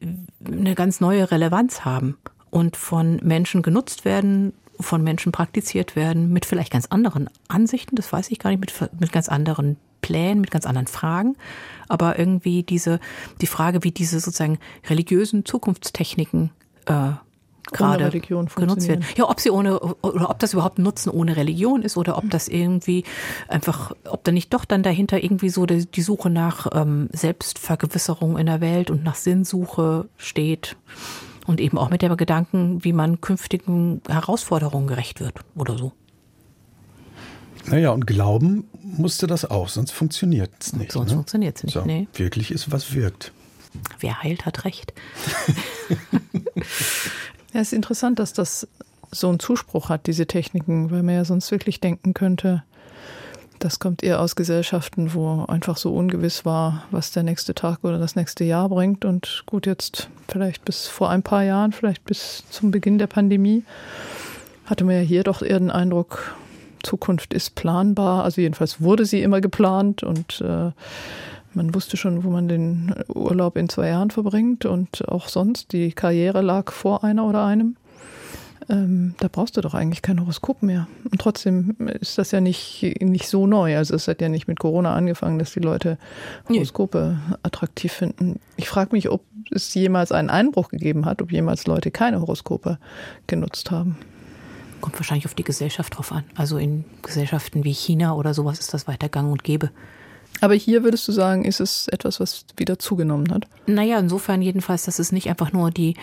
eine 0.46 0.76
ganz 0.76 1.00
neue 1.02 1.32
Relevanz 1.32 1.86
haben 1.86 2.18
und 2.50 2.78
von 2.78 3.20
Menschen 3.24 3.62
genutzt 3.62 4.06
werden, 4.06 4.54
von 4.80 5.04
Menschen 5.04 5.32
praktiziert 5.32 5.96
werden, 5.96 6.32
mit 6.32 6.46
vielleicht 6.46 6.72
ganz 6.72 6.86
anderen 6.88 7.30
Ansichten, 7.48 7.96
das 7.96 8.14
weiß 8.14 8.30
ich 8.30 8.40
gar 8.40 8.52
nicht, 8.52 8.60
mit, 8.60 9.00
mit 9.00 9.12
ganz 9.12 9.28
anderen 9.28 9.78
Plänen, 10.02 10.42
mit 10.42 10.52
ganz 10.52 10.66
anderen 10.66 10.88
Fragen. 10.88 11.36
Aber 11.88 12.20
irgendwie 12.20 12.62
diese, 12.64 13.00
die 13.42 13.48
Frage, 13.48 13.84
wie 13.84 13.92
diese 13.92 14.20
sozusagen 14.20 14.60
religiösen 14.88 15.46
Zukunftstechniken 15.46 16.52
äh, 16.86 17.12
gerade 17.72 18.10
genutzt 18.10 18.88
werden. 18.88 19.06
Ja, 19.16 19.30
ob 19.30 19.40
sie 19.40 19.52
ohne 19.52 19.80
oder 19.80 20.30
ob 20.30 20.40
das 20.40 20.54
überhaupt 20.54 20.80
Nutzen 20.80 21.10
ohne 21.10 21.36
Religion 21.36 21.82
ist 21.82 21.98
oder 21.98 22.18
ob 22.18 22.30
das 22.30 22.48
irgendwie 22.48 23.04
einfach, 23.48 23.94
ob 24.10 24.24
da 24.24 24.32
nicht 24.32 24.54
doch 24.54 24.66
dann 24.66 24.84
dahinter 24.84 25.24
irgendwie 25.24 25.50
so 25.50 25.66
die, 25.66 25.86
die 25.86 26.02
Suche 26.02 26.30
nach 26.30 26.68
ähm, 26.74 27.10
Selbstvergewisserung 27.12 28.38
in 28.38 28.46
der 28.46 28.62
Welt 28.62 28.92
und 28.92 29.04
nach 29.04 29.16
Sinnsuche 29.16 30.08
steht 30.18 30.78
und 31.46 31.62
eben 31.62 31.78
auch 31.78 31.90
mit 31.90 32.02
dem 32.02 32.16
Gedanken, 32.18 32.84
wie 32.84 32.94
man 32.94 33.22
künftigen 33.22 34.02
Herausforderungen 34.08 34.88
gerecht 34.88 35.20
wird 35.20 35.36
oder 35.56 35.78
so. 35.78 35.94
Naja, 37.68 37.92
und 37.92 38.08
glauben 38.08 38.66
musste 38.82 39.28
das 39.28 39.50
auch, 39.50 39.68
sonst 39.68 39.92
funktioniert 39.92 40.52
es 40.60 40.74
nicht. 40.74 40.92
Sonst 40.92 41.10
ne? 41.10 41.16
funktioniert 41.16 41.58
es 41.58 41.64
nicht, 41.64 41.74
so, 41.74 41.82
nee. 41.82 42.08
Wirklich 42.14 42.52
ist, 42.52 42.72
was 42.72 42.94
wirkt. 42.94 43.34
Wer 44.00 44.24
heilt, 44.24 44.46
hat 44.46 44.66
recht. 44.66 44.94
Ja, 47.58 47.62
es 47.62 47.70
ist 47.70 47.74
interessant, 47.74 48.20
dass 48.20 48.34
das 48.34 48.68
so 49.10 49.30
einen 49.30 49.40
Zuspruch 49.40 49.90
hat, 49.90 50.06
diese 50.06 50.28
Techniken, 50.28 50.92
weil 50.92 51.02
man 51.02 51.16
ja 51.16 51.26
sonst 51.26 51.50
wirklich 51.50 51.80
denken 51.80 52.14
könnte, 52.14 52.62
das 53.58 53.80
kommt 53.80 54.04
eher 54.04 54.22
aus 54.22 54.36
Gesellschaften, 54.36 55.16
wo 55.16 55.44
einfach 55.46 55.76
so 55.76 55.92
ungewiss 55.96 56.46
war, 56.46 56.84
was 56.92 57.10
der 57.10 57.24
nächste 57.24 57.56
Tag 57.56 57.80
oder 57.84 57.98
das 57.98 58.16
nächste 58.16 58.44
Jahr 58.44 58.70
bringt. 58.70 59.06
Und 59.06 59.42
gut, 59.48 59.66
jetzt 59.66 60.08
vielleicht 60.28 60.66
bis 60.66 60.86
vor 60.86 61.10
ein 61.10 61.24
paar 61.24 61.44
Jahren, 61.44 61.72
vielleicht 61.72 62.06
bis 62.06 62.44
zum 62.52 62.70
Beginn 62.70 63.00
der 63.00 63.08
Pandemie, 63.08 63.64
hatte 64.66 64.84
man 64.84 64.94
ja 64.94 65.02
hier 65.02 65.24
doch 65.24 65.42
eher 65.42 65.58
den 65.58 65.72
Eindruck, 65.72 66.36
Zukunft 66.84 67.34
ist 67.34 67.56
planbar. 67.56 68.24
Also 68.24 68.40
jedenfalls 68.40 68.82
wurde 68.82 69.08
sie 69.08 69.24
immer 69.24 69.42
geplant 69.42 70.04
und 70.04 70.42
äh, 70.42 70.74
man 71.58 71.76
wusste 71.76 71.98
schon, 71.98 72.24
wo 72.24 72.30
man 72.30 72.48
den 72.48 72.96
Urlaub 73.14 73.58
in 73.58 73.68
zwei 73.68 73.90
Jahren 73.90 74.12
verbringt 74.12 74.66
und 74.66 75.08
auch 75.10 75.28
sonst. 75.28 75.74
Die 75.74 75.92
Karriere 75.92 76.42
lag 76.42 76.72
vor 76.72 77.04
einer 77.04 77.26
oder 77.26 77.44
einem. 77.46 77.76
Ähm, 78.70 79.16
da 79.20 79.28
brauchst 79.30 79.58
du 79.58 79.62
doch 79.62 79.74
eigentlich 79.74 80.02
kein 80.02 80.20
Horoskop 80.20 80.62
mehr. 80.62 80.88
Und 81.10 81.20
trotzdem 81.20 81.76
ist 82.00 82.18
das 82.18 82.32
ja 82.32 82.42
nicht, 82.42 82.96
nicht 83.02 83.28
so 83.28 83.48
neu. 83.48 83.76
Also 83.76 83.96
es 83.96 84.08
hat 84.08 84.22
ja 84.22 84.30
nicht 84.30 84.48
mit 84.48 84.60
Corona 84.60 84.94
angefangen, 84.94 85.40
dass 85.40 85.54
die 85.54 85.60
Leute 85.60 85.98
Horoskope 86.48 87.18
nee. 87.28 87.36
attraktiv 87.44 87.92
finden. 87.92 88.40
Ich 88.56 88.70
frage 88.70 88.90
mich, 88.94 89.10
ob 89.10 89.24
es 89.52 89.74
jemals 89.74 90.12
einen 90.12 90.30
Einbruch 90.30 90.70
gegeben 90.70 91.06
hat, 91.06 91.22
ob 91.22 91.32
jemals 91.32 91.66
Leute 91.66 91.92
keine 91.92 92.22
Horoskope 92.22 92.78
genutzt 93.26 93.72
haben. 93.72 93.98
Kommt 94.82 95.00
wahrscheinlich 95.00 95.26
auf 95.26 95.34
die 95.34 95.44
Gesellschaft 95.44 95.98
drauf 95.98 96.12
an. 96.12 96.24
Also 96.36 96.58
in 96.58 96.86
Gesellschaften 97.02 97.64
wie 97.64 97.74
China 97.74 98.14
oder 98.14 98.34
sowas 98.34 98.60
ist 98.60 98.74
das 98.74 98.88
weiter 98.88 99.10
gang 99.10 99.32
und 99.32 99.44
gäbe. 99.44 99.72
Aber 100.42 100.54
hier 100.54 100.84
würdest 100.84 101.08
du 101.08 101.12
sagen, 101.12 101.46
ist 101.46 101.60
es 101.60 101.88
etwas, 101.88 102.20
was 102.20 102.46
wieder 102.58 102.80
zugenommen 102.80 103.32
hat? 103.32 103.48
Naja, 103.66 104.00
insofern 104.00 104.42
jedenfalls, 104.42 104.86
dass 104.86 105.00
es 105.00 105.12
nicht 105.12 105.30
einfach 105.30 105.52
nur 105.52 105.72
die 105.72 105.96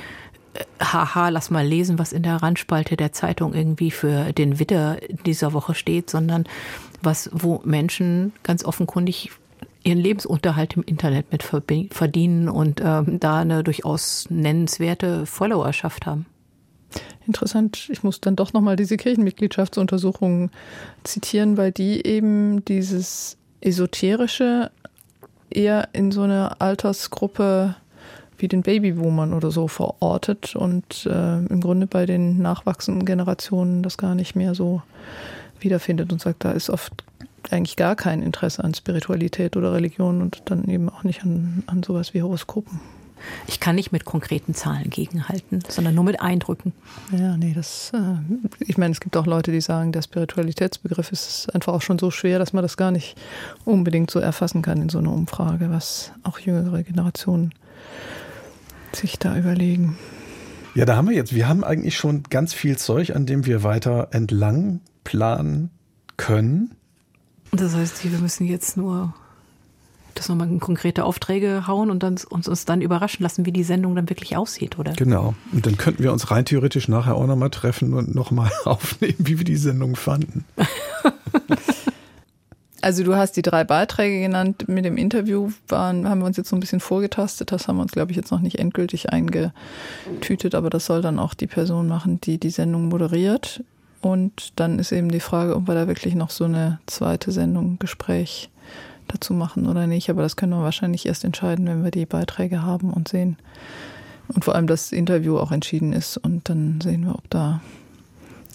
äh, 0.55 0.65
haha, 0.81 1.29
lass 1.29 1.51
mal 1.51 1.67
lesen, 1.67 1.99
was 1.99 2.13
in 2.13 2.23
der 2.23 2.37
Randspalte 2.37 2.97
der 2.97 3.13
Zeitung 3.13 3.55
irgendwie 3.55 3.91
für 3.91 4.33
den 4.33 4.59
Witter 4.59 4.99
dieser 5.25 5.53
Woche 5.53 5.75
steht, 5.75 6.11
sondern 6.11 6.45
was, 7.03 7.31
wo 7.33 7.61
Menschen 7.65 8.33
ganz 8.43 8.65
offenkundig 8.65 9.31
ihren 9.85 9.99
Lebensunterhalt 9.99 10.77
im 10.77 10.83
Internet 10.83 11.31
mit 11.31 11.43
verdienen 11.43 12.49
und 12.49 12.81
ähm, 12.83 13.21
da 13.21 13.41
eine 13.41 13.63
durchaus 13.63 14.27
nennenswerte 14.31 15.27
Followerschaft 15.27 16.07
haben. 16.07 16.27
Interessant. 17.27 17.89
Ich 17.91 18.03
muss 18.03 18.21
dann 18.21 18.37
doch 18.37 18.53
nochmal 18.53 18.77
diese 18.77 18.97
Kirchenmitgliedschaftsuntersuchungen 18.97 20.51
zitieren, 21.05 21.57
weil 21.57 21.73
die 21.73 22.07
eben 22.07 22.65
dieses 22.65 23.37
Esoterische 23.65 24.71
eher 25.51 25.89
in 25.93 26.13
so 26.13 26.23
eine 26.23 26.61
Altersgruppe 26.61 27.77
wie 28.39 28.49
den 28.49 28.63
Babyboomern 28.63 29.33
oder 29.33 29.51
so 29.51 29.69
verortet 29.69 30.57
und 30.57 31.07
äh, 31.07 31.39
im 31.39 31.61
Grunde 31.61 31.87
bei 31.87 32.05
den 32.05 32.43
nachwachsenden 32.43 33.05
Generationen 33.05 33.83
das 33.83 33.97
gar 33.97 34.15
nicht 34.15 34.35
mehr 34.35 34.55
so 34.55 34.83
wiederfindet 35.61 36.13
und 36.13 36.21
sagt, 36.21 36.45
da 36.45 36.53
ist 36.53 36.69
oft 36.69 36.93
eigentlich 37.51 37.77
gar 37.77 37.95
kein 37.95 38.23
Interesse 38.23 38.65
an 38.65 38.75
Spiritualität 38.75 39.57
oder 39.57 39.73
Religion 39.73 40.21
und 40.21 40.43
dann 40.47 40.65
eben 40.69 40.89
auch 40.89 41.05
nicht 41.05 41.23
an, 41.23 41.63
an 41.67 41.83
sowas 41.83 42.15
wie 42.15 42.23
Horoskopen. 42.23 42.81
Ich 43.47 43.61
kann 43.61 43.75
nicht 43.75 43.93
mit 43.93 44.05
konkreten 44.05 44.55
Zahlen 44.55 44.91
gegenhalten, 44.91 45.61
sondern 45.69 45.95
nur 45.95 46.05
mit 46.05 46.21
Eindrücken. 46.21 46.73
Ja, 47.13 47.37
nee, 47.37 47.53
das, 47.55 47.93
äh, 47.95 48.17
ich 48.61 48.79
meine, 48.79 48.93
es 48.93 49.01
gibt 49.01 49.17
auch 49.17 49.27
Leute, 49.27 49.53
die 49.53 49.61
sagen, 49.61 49.93
der 49.93 50.03
Spiritualitätsbegriff 50.03 51.13
ist 51.13 51.55
einfach 51.55 51.73
auch 51.73 51.83
schon 51.83 51.99
so 51.99 52.11
schwer, 52.11 52.39
dass 52.39 52.53
man 52.53 52.63
das 52.63 52.77
gar 52.77 52.91
nicht 52.91 53.17
unbedingt 53.65 54.11
so 54.11 54.19
erfassen 54.19 54.63
kann 54.63 54.81
in 54.81 54.89
so 54.89 54.99
einer 54.99 55.13
Umfrage, 55.13 55.71
was 55.71 56.13
auch 56.23 56.39
jüngere 56.39 56.83
Generationen 56.83 57.53
sich 58.93 59.19
da 59.19 59.37
überlegen. 59.37 59.99
Ja, 60.75 60.85
da 60.85 60.97
haben 60.97 61.09
wir 61.09 61.15
jetzt, 61.15 61.35
wir 61.35 61.49
haben 61.49 61.63
eigentlich 61.63 61.97
schon 61.97 62.25
ganz 62.31 62.53
viel 62.53 62.77
Zeug, 62.77 63.15
an 63.15 63.27
dem 63.27 63.47
wir 63.47 63.63
weiter 63.63 64.09
entlang 64.11 64.81
planen 65.05 65.71
können. 66.17 66.73
Das 67.53 67.75
heißt, 67.75 68.11
wir 68.11 68.19
müssen 68.19 68.47
jetzt 68.47 68.77
nur 68.77 69.15
das 70.15 70.29
nochmal 70.29 70.49
in 70.49 70.61
konkrete 70.61 71.05
Aufträge 71.05 71.67
hauen 71.67 71.91
und 71.91 72.03
dann, 72.03 72.17
uns, 72.29 72.49
uns 72.49 72.65
dann 72.65 72.81
überraschen 72.81 73.23
lassen, 73.23 73.47
wie 73.47 73.53
die 73.53 73.65
Sendung 73.65 73.95
dann 73.95 74.09
wirklich 74.09 74.37
aussieht, 74.37 74.79
oder? 74.79 74.93
Genau. 74.93 75.35
Und 75.53 75.67
dann 75.67 75.77
könnten 75.77 76.03
wir 76.03 76.13
uns 76.13 76.31
rein 76.31 76.45
theoretisch 76.45 76.89
nachher 76.89 77.15
auch 77.17 77.27
nochmal 77.27 77.51
treffen 77.51 77.95
und 77.95 78.15
nochmal 78.15 78.51
aufnehmen, 78.65 79.17
wie 79.19 79.39
wir 79.39 79.45
die 79.45 79.57
Sendung 79.57 79.97
fanden. 79.97 80.45
Also 82.85 83.03
du 83.03 83.17
hast 83.17 83.33
die 83.39 83.41
drei 83.41 83.65
Beiträge 83.65 84.21
genannt. 84.21 84.69
Mit 84.69 84.85
dem 84.85 84.99
Interview 84.99 85.51
waren, 85.69 86.07
haben 86.07 86.19
wir 86.19 86.27
uns 86.27 86.37
jetzt 86.37 86.51
so 86.51 86.57
ein 86.57 86.61
bisschen 86.61 86.81
vorgetastet. 86.81 87.51
Das 87.51 87.67
haben 87.67 87.77
wir 87.77 87.83
uns, 87.83 87.93
glaube 87.93 88.11
ich, 88.11 88.17
jetzt 88.19 88.31
noch 88.31 88.41
nicht 88.41 88.59
endgültig 88.59 89.09
eingetütet, 89.09 90.55
aber 90.55 90.69
das 90.69 90.85
soll 90.85 91.01
dann 91.01 91.19
auch 91.19 91.33
die 91.33 91.47
Person 91.47 91.89
machen, 91.89 92.21
die 92.21 92.37
die 92.37 92.51
Sendung 92.51 92.89
moderiert. 92.91 93.65
Und 94.03 94.53
dann 94.57 94.79
ist 94.79 94.93
eben 94.93 95.11
die 95.11 95.21
Frage, 95.21 95.57
ob 95.57 95.67
wir 95.67 95.75
da 95.75 95.89
wirklich 95.89 96.15
noch 96.15 96.29
so 96.29 96.45
eine 96.45 96.79
zweite 96.85 97.33
Sendung, 97.33 97.79
Gespräch 97.79 98.51
dazu 99.09 99.35
machen 99.35 99.67
oder 99.67 99.87
nicht. 99.87 100.11
Aber 100.11 100.23
das 100.23 100.37
können 100.37 100.53
wir 100.53 100.63
wahrscheinlich 100.63 101.07
erst 101.07 101.25
entscheiden, 101.25 101.67
wenn 101.67 101.85
wir 101.85 101.91
die 101.91 102.07
Beiträge 102.07 102.63
haben 102.63 102.93
und 102.93 103.09
sehen. 103.09 103.37
Und 104.29 104.45
vor 104.45 104.55
allem 104.55 104.67
das 104.67 104.93
Interview 104.93 105.39
auch 105.39 105.53
entschieden 105.53 105.93
ist. 105.93 106.17
Und 106.17 106.49
dann 106.49 106.81
sehen 106.81 107.05
wir, 107.05 107.15
ob 107.15 107.29
da 107.31 107.61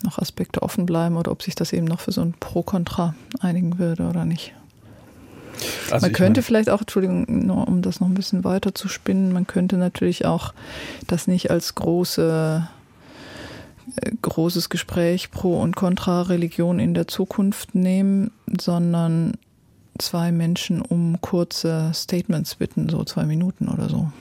noch 0.03 0.17
Aspekte 0.17 0.61
offen 0.61 0.85
bleiben 0.85 1.17
oder 1.17 1.31
ob 1.31 1.43
sich 1.43 1.55
das 1.55 1.73
eben 1.73 1.85
noch 1.85 1.99
für 1.99 2.11
so 2.11 2.21
ein 2.21 2.33
Pro-Kontra 2.39 3.15
einigen 3.39 3.79
würde 3.79 4.07
oder 4.07 4.25
nicht. 4.25 4.53
Also 5.91 6.05
man 6.05 6.13
könnte 6.13 6.41
vielleicht 6.41 6.69
auch, 6.69 6.81
Entschuldigung, 6.81 7.25
nur 7.27 7.67
um 7.67 7.81
das 7.81 7.99
noch 7.99 8.07
ein 8.07 8.13
bisschen 8.13 8.43
weiter 8.43 8.73
zu 8.73 8.87
spinnen, 8.87 9.33
man 9.33 9.45
könnte 9.45 9.77
natürlich 9.77 10.25
auch 10.25 10.53
das 11.07 11.27
nicht 11.27 11.51
als 11.51 11.75
große 11.75 12.67
äh, 13.95 14.11
großes 14.21 14.69
Gespräch 14.69 15.31
pro 15.31 15.59
und 15.59 15.75
contra 15.75 16.21
Religion 16.23 16.79
in 16.79 16.93
der 16.93 17.07
Zukunft 17.07 17.75
nehmen, 17.75 18.31
sondern 18.59 19.33
zwei 19.99 20.31
Menschen 20.31 20.81
um 20.81 21.21
kurze 21.21 21.91
Statements 21.93 22.55
bitten, 22.55 22.89
so 22.89 23.03
zwei 23.03 23.25
Minuten 23.25 23.67
oder 23.67 23.89
so. 23.89 24.11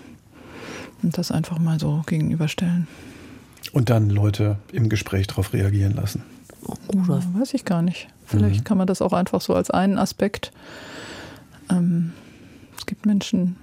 Und 1.03 1.17
das 1.17 1.31
einfach 1.31 1.59
mal 1.59 1.79
so 1.79 2.03
gegenüberstellen. 2.07 2.87
Und 3.73 3.91
dann 3.91 4.11
Leute 4.11 4.59
im 4.73 4.89
Gespräch 4.89 5.27
darauf 5.27 5.53
reagieren 5.53 5.95
lassen. 5.95 6.23
Oder 6.89 7.23
weiß 7.35 7.55
ich 7.55 7.65
gar 7.65 7.83
nicht. 7.83 8.09
Vielleicht 8.27 8.61
mhm. 8.61 8.65
kann 8.65 8.79
man 8.79 8.87
das 8.87 9.01
auch 9.01 9.13
einfach 9.13 9.41
so 9.41 9.55
als 9.55 9.71
einen 9.71 9.99
Aspekt. 9.99 10.53
Ähm, 11.71 12.13
es 12.77 12.87
gibt 12.87 13.07
Menschen, 13.07 13.57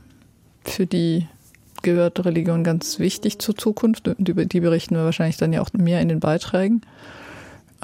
für 0.63 0.85
die 0.85 1.27
gehört 1.81 2.23
Religion 2.25 2.63
ganz 2.63 2.99
wichtig 2.99 3.39
zur 3.39 3.55
Zukunft. 3.55 4.07
Und 4.07 4.27
über 4.27 4.45
die 4.45 4.59
berichten 4.59 4.95
wir 4.95 5.03
wahrscheinlich 5.03 5.37
dann 5.37 5.53
ja 5.53 5.61
auch 5.61 5.71
mehr 5.73 6.01
in 6.01 6.09
den 6.09 6.19
Beiträgen. 6.19 6.81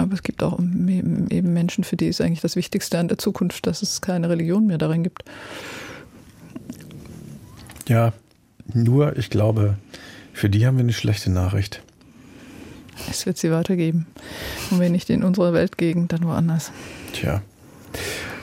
Aber 0.02 0.14
es 0.14 0.24
gibt 0.24 0.44
auch 0.44 0.60
eben 0.60 1.54
Menschen, 1.54 1.84
für 1.84 1.96
die 1.96 2.08
ist 2.08 2.22
eigentlich 2.22 2.42
das 2.42 2.56
Wichtigste 2.56 2.98
an 2.98 3.08
der 3.08 3.18
Zukunft, 3.18 3.68
dass 3.68 3.82
es 3.82 4.02
keine 4.02 4.30
Religion 4.30 4.66
mehr 4.66 4.78
darin 4.78 5.04
gibt. 5.04 5.24
Ja, 7.88 8.14
nur 8.74 9.18
ich 9.18 9.30
glaube, 9.30 9.78
für 10.34 10.50
die 10.50 10.66
haben 10.66 10.78
wir 10.78 10.84
eine 10.84 10.94
schlechte 10.94 11.30
Nachricht. 11.30 11.82
Es 13.10 13.26
wird 13.26 13.38
sie 13.38 13.52
weitergeben. 13.52 14.08
Und 14.70 14.80
wenn 14.80 14.92
nicht 14.92 15.10
in 15.10 15.24
unserer 15.24 15.54
Weltgegend, 15.54 16.14
dann 16.14 16.24
woanders. 16.24 16.72
Tja. 17.14 17.42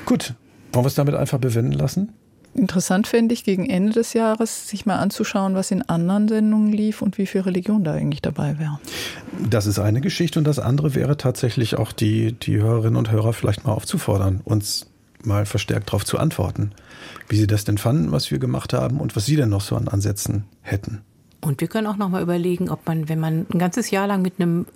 Gut. 0.05 0.35
Wollen 0.73 0.85
wir 0.85 0.89
es 0.89 0.95
damit 0.95 1.15
einfach 1.15 1.39
bewenden 1.39 1.73
lassen? 1.73 2.13
Interessant 2.59 3.07
fände 3.07 3.33
ich, 3.35 3.45
gegen 3.45 3.71
Ende 3.71 3.93
des 3.93 4.15
Jahres 4.15 4.69
sich 4.69 4.85
mal 4.85 4.97
anzuschauen, 4.97 5.55
was 5.55 5.71
in 5.71 5.83
anderen 5.83 6.27
Sendungen 6.27 6.73
lief 6.73 7.03
und 7.03 7.17
wie 7.17 7.27
viel 7.27 7.43
Religion 7.43 7.85
da 7.85 7.93
eigentlich 7.93 8.21
dabei 8.21 8.59
wäre. 8.59 8.81
Das 9.49 9.67
ist 9.67 9.79
eine 9.79 10.01
Geschichte 10.01 10.41
und 10.41 10.45
das 10.45 10.59
andere 10.59 10.97
wäre 10.97 11.17
tatsächlich 11.17 11.79
auch 11.79 11.93
die, 11.93 12.33
die 12.33 12.57
Hörerinnen 12.57 12.97
und 12.97 13.13
Hörer 13.13 13.33
vielleicht 13.33 13.65
mal 13.65 13.73
aufzufordern, 13.73 14.41
uns 14.45 14.87
mal 15.23 15.47
verstärkt 15.47 15.91
darauf 15.91 16.05
zu 16.05 16.19
antworten, 16.19 16.73
wie 17.29 17.37
sie 17.37 17.47
das 17.47 17.65
denn 17.65 17.79
fanden, 17.79 18.11
was 18.11 18.33
wir 18.33 18.41
gemacht 18.41 18.73
haben 18.73 18.99
und 18.99 19.15
was 19.15 19.25
sie 19.25 19.37
denn 19.37 19.51
noch 19.51 19.61
so 19.61 19.77
an 19.77 19.87
Ansätzen 19.87 20.45
hätten. 20.61 21.03
Und 21.41 21.61
wir 21.61 21.69
können 21.69 21.87
auch 21.87 21.97
noch 21.97 22.09
mal 22.09 22.23
überlegen, 22.23 22.71
ob 22.71 22.85
man, 22.89 23.09
wenn 23.09 23.21
man 23.21 23.47
ein 23.55 23.61
ganzes 23.61 23.93
Jahr 23.93 24.09
lang 24.09 24.21
mit 24.23 24.41
einem 24.41 24.67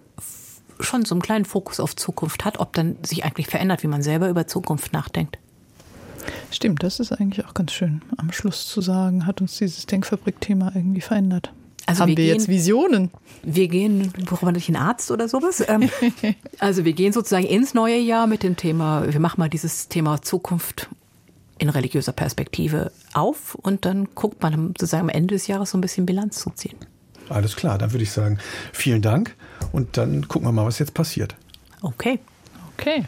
schon 0.79 1.05
so 1.05 1.16
einen 1.16 1.23
kleinen 1.23 1.45
Fokus 1.45 1.81
auf 1.81 1.97
Zukunft 1.97 2.45
hat, 2.45 2.61
ob 2.61 2.73
dann 2.75 2.97
sich 3.03 3.25
eigentlich 3.25 3.49
verändert, 3.49 3.83
wie 3.83 3.88
man 3.88 4.03
selber 4.03 4.29
über 4.29 4.47
Zukunft 4.47 4.92
nachdenkt. 4.92 5.38
Stimmt, 6.53 6.83
das 6.83 7.01
ist 7.01 7.12
eigentlich 7.12 7.47
auch 7.47 7.55
ganz 7.55 7.73
schön 7.73 8.03
am 8.19 8.31
Schluss 8.31 8.69
zu 8.69 8.83
sagen, 8.83 9.27
hat 9.27 9.41
uns 9.41 9.57
dieses 9.57 9.87
Denkfabrik-Thema 9.87 10.73
irgendwie 10.75 11.01
verändert. 11.01 11.51
Also 11.87 12.03
Haben 12.03 12.11
wir, 12.11 12.17
wir 12.19 12.25
gehen, 12.27 12.35
jetzt 12.35 12.49
Visionen? 12.49 13.11
Wir 13.43 13.69
gehen, 13.69 14.12
brauchen 14.27 14.47
wir 14.47 14.53
nicht 14.53 14.69
einen 14.69 14.77
Arzt 14.77 15.11
oder 15.11 15.29
sowas? 15.29 15.65
Ähm, 15.67 15.88
also 16.59 16.85
wir 16.85 16.93
gehen 16.93 17.12
sozusagen 17.12 17.47
ins 17.47 17.75
neue 17.75 17.99
Jahr 17.99 18.27
mit 18.27 18.43
dem 18.43 18.57
Thema, 18.57 19.11
wir 19.11 19.19
machen 19.19 19.41
mal 19.41 19.49
dieses 19.49 19.88
Thema 19.88 20.21
Zukunft 20.21 20.91
in 21.59 21.71
religiöser 21.71 22.12
Perspektive 22.12 22.93
auf 23.15 23.55
und 23.55 23.85
dann 23.87 24.09
guckt 24.15 24.43
man 24.43 24.75
sozusagen 24.79 25.05
am 25.05 25.09
Ende 25.09 25.35
des 25.35 25.47
Jahres 25.47 25.71
so 25.71 25.79
ein 25.79 25.81
bisschen 25.81 26.07
Bilanz 26.07 26.38
zu 26.38 26.51
ziehen. 26.51 26.77
Alles 27.31 27.57
klar, 27.57 27.79
dann 27.79 27.93
würde 27.93 28.03
ich 28.03 28.12
sagen, 28.12 28.38
vielen 28.73 29.01
Dank 29.01 29.35
und 29.73 29.97
dann 29.97 30.29
gucken 30.29 30.47
wir 30.47 30.53
mal, 30.53 30.67
was 30.67 30.79
jetzt 30.79 30.93
passiert. 30.93 31.35
Okay. 31.81 32.19
Okay. 32.75 33.07